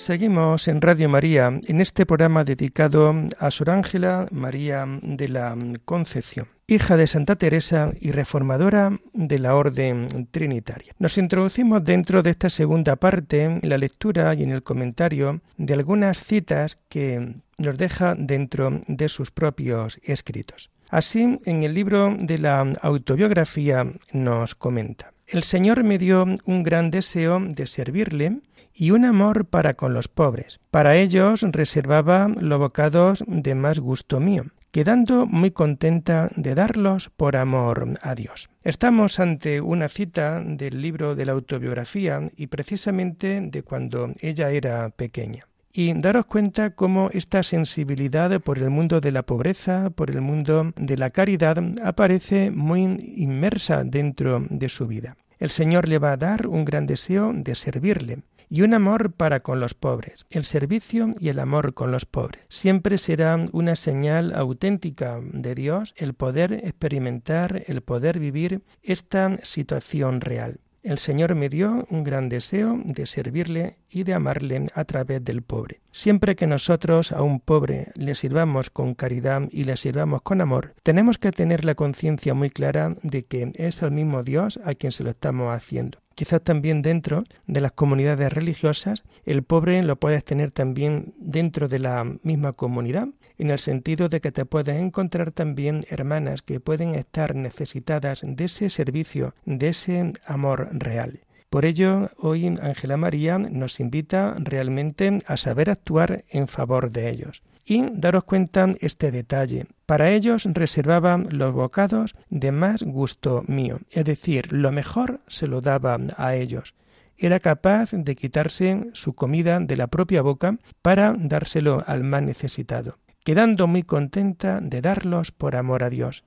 Seguimos 0.00 0.66
en 0.66 0.80
Radio 0.80 1.10
María 1.10 1.60
en 1.68 1.80
este 1.82 2.06
programa 2.06 2.42
dedicado 2.42 3.14
a 3.38 3.50
Sor 3.50 3.68
Ángela 3.68 4.26
María 4.30 4.86
de 5.02 5.28
la 5.28 5.54
Concepción, 5.84 6.48
hija 6.66 6.96
de 6.96 7.06
Santa 7.06 7.36
Teresa 7.36 7.90
y 8.00 8.10
reformadora 8.10 8.98
de 9.12 9.38
la 9.38 9.54
Orden 9.54 10.26
Trinitaria. 10.30 10.94
Nos 10.98 11.18
introducimos 11.18 11.84
dentro 11.84 12.22
de 12.22 12.30
esta 12.30 12.48
segunda 12.48 12.96
parte 12.96 13.42
en 13.42 13.60
la 13.62 13.76
lectura 13.76 14.34
y 14.34 14.42
en 14.42 14.52
el 14.52 14.62
comentario 14.62 15.42
de 15.58 15.74
algunas 15.74 16.24
citas 16.24 16.78
que 16.88 17.34
nos 17.58 17.76
deja 17.76 18.14
dentro 18.14 18.80
de 18.88 19.06
sus 19.10 19.30
propios 19.30 20.00
escritos. 20.02 20.70
Así, 20.88 21.38
en 21.44 21.62
el 21.62 21.74
libro 21.74 22.16
de 22.18 22.38
la 22.38 22.60
autobiografía 22.80 23.86
nos 24.14 24.54
comenta. 24.54 25.12
El 25.30 25.44
Señor 25.44 25.84
me 25.84 25.96
dio 25.96 26.26
un 26.44 26.62
gran 26.64 26.90
deseo 26.90 27.38
de 27.38 27.68
servirle 27.68 28.40
y 28.74 28.90
un 28.92 29.04
amor 29.04 29.46
para 29.46 29.74
con 29.74 29.94
los 29.94 30.08
pobres. 30.08 30.60
Para 30.70 30.96
ellos 30.96 31.42
reservaba 31.42 32.28
los 32.28 32.58
bocados 32.58 33.24
de 33.26 33.54
más 33.54 33.78
gusto 33.78 34.20
mío, 34.20 34.44
quedando 34.70 35.26
muy 35.26 35.50
contenta 35.50 36.30
de 36.36 36.54
darlos 36.54 37.10
por 37.10 37.36
amor 37.36 37.98
a 38.02 38.14
Dios. 38.14 38.48
Estamos 38.62 39.18
ante 39.20 39.60
una 39.60 39.88
cita 39.88 40.40
del 40.44 40.80
libro 40.80 41.14
de 41.14 41.26
la 41.26 41.32
autobiografía 41.32 42.30
y 42.36 42.46
precisamente 42.46 43.40
de 43.40 43.62
cuando 43.62 44.12
ella 44.20 44.50
era 44.50 44.90
pequeña. 44.90 45.46
Y 45.72 45.92
daros 45.94 46.26
cuenta 46.26 46.70
cómo 46.70 47.10
esta 47.12 47.44
sensibilidad 47.44 48.40
por 48.40 48.58
el 48.58 48.70
mundo 48.70 49.00
de 49.00 49.12
la 49.12 49.22
pobreza, 49.22 49.90
por 49.90 50.10
el 50.10 50.20
mundo 50.20 50.72
de 50.74 50.96
la 50.96 51.10
caridad, 51.10 51.62
aparece 51.84 52.50
muy 52.50 52.96
inmersa 53.16 53.84
dentro 53.84 54.44
de 54.50 54.68
su 54.68 54.88
vida. 54.88 55.16
El 55.38 55.50
Señor 55.50 55.88
le 55.88 55.98
va 55.98 56.12
a 56.12 56.16
dar 56.16 56.48
un 56.48 56.64
gran 56.64 56.86
deseo 56.86 57.32
de 57.32 57.54
servirle 57.54 58.18
y 58.50 58.62
un 58.62 58.74
amor 58.74 59.12
para 59.12 59.40
con 59.40 59.60
los 59.60 59.72
pobres. 59.74 60.26
El 60.28 60.44
servicio 60.44 61.10
y 61.18 61.28
el 61.28 61.38
amor 61.38 61.72
con 61.72 61.92
los 61.92 62.04
pobres. 62.04 62.42
Siempre 62.48 62.98
será 62.98 63.38
una 63.52 63.76
señal 63.76 64.34
auténtica 64.34 65.20
de 65.22 65.54
Dios 65.54 65.94
el 65.96 66.14
poder 66.14 66.52
experimentar, 66.52 67.62
el 67.66 67.80
poder 67.80 68.18
vivir 68.18 68.62
esta 68.82 69.38
situación 69.42 70.20
real. 70.20 70.60
El 70.82 70.98
Señor 70.98 71.34
me 71.34 71.50
dio 71.50 71.86
un 71.90 72.04
gran 72.04 72.30
deseo 72.30 72.80
de 72.82 73.04
servirle 73.04 73.76
y 73.90 74.04
de 74.04 74.14
amarle 74.14 74.64
a 74.74 74.84
través 74.84 75.22
del 75.22 75.42
pobre. 75.42 75.80
Siempre 75.90 76.36
que 76.36 76.46
nosotros 76.46 77.12
a 77.12 77.22
un 77.22 77.38
pobre 77.40 77.88
le 77.96 78.14
sirvamos 78.14 78.70
con 78.70 78.94
caridad 78.94 79.42
y 79.50 79.64
le 79.64 79.76
sirvamos 79.76 80.22
con 80.22 80.40
amor, 80.40 80.74
tenemos 80.82 81.18
que 81.18 81.32
tener 81.32 81.66
la 81.66 81.74
conciencia 81.74 82.32
muy 82.32 82.48
clara 82.48 82.96
de 83.02 83.24
que 83.26 83.52
es 83.56 83.82
el 83.82 83.90
mismo 83.90 84.22
Dios 84.22 84.58
a 84.64 84.72
quien 84.72 84.90
se 84.90 85.04
lo 85.04 85.10
estamos 85.10 85.54
haciendo. 85.54 85.98
Quizás 86.14 86.42
también 86.42 86.82
dentro 86.82 87.24
de 87.46 87.60
las 87.60 87.72
comunidades 87.72 88.32
religiosas, 88.32 89.04
el 89.24 89.42
pobre 89.42 89.82
lo 89.82 89.96
puedes 89.96 90.24
tener 90.24 90.50
también 90.50 91.14
dentro 91.18 91.68
de 91.68 91.78
la 91.78 92.04
misma 92.22 92.52
comunidad, 92.52 93.08
en 93.40 93.50
el 93.50 93.58
sentido 93.58 94.08
de 94.08 94.20
que 94.20 94.32
te 94.32 94.44
puedes 94.44 94.76
encontrar 94.76 95.32
también 95.32 95.80
hermanas 95.88 96.42
que 96.42 96.60
pueden 96.60 96.94
estar 96.94 97.34
necesitadas 97.34 98.22
de 98.24 98.44
ese 98.44 98.68
servicio, 98.68 99.34
de 99.46 99.68
ese 99.68 100.12
amor 100.26 100.68
real. 100.72 101.20
Por 101.48 101.64
ello, 101.64 102.10
hoy 102.18 102.46
Ángela 102.46 102.96
María 102.96 103.38
nos 103.38 103.80
invita 103.80 104.34
realmente 104.38 105.20
a 105.26 105.36
saber 105.36 105.70
actuar 105.70 106.24
en 106.28 106.46
favor 106.46 106.92
de 106.92 107.10
ellos. 107.10 107.42
Y 107.64 107.84
daros 107.92 108.24
cuenta 108.24 108.68
este 108.80 109.10
detalle. 109.10 109.66
Para 109.86 110.10
ellos 110.10 110.44
reservaban 110.44 111.28
los 111.30 111.52
bocados 111.52 112.14
de 112.28 112.52
más 112.52 112.82
gusto 112.84 113.42
mío, 113.48 113.80
es 113.90 114.04
decir, 114.04 114.52
lo 114.52 114.70
mejor 114.70 115.20
se 115.26 115.48
lo 115.48 115.60
daba 115.60 115.98
a 116.16 116.36
ellos. 116.36 116.74
Era 117.16 117.40
capaz 117.40 117.90
de 117.92 118.16
quitarse 118.16 118.86
su 118.92 119.14
comida 119.14 119.60
de 119.60 119.76
la 119.76 119.88
propia 119.88 120.22
boca 120.22 120.56
para 120.82 121.14
dárselo 121.18 121.82
al 121.86 122.04
más 122.04 122.22
necesitado, 122.22 122.96
quedando 123.24 123.66
muy 123.66 123.82
contenta 123.82 124.60
de 124.60 124.80
darlos 124.80 125.32
por 125.32 125.56
amor 125.56 125.84
a 125.84 125.90
Dios 125.90 126.24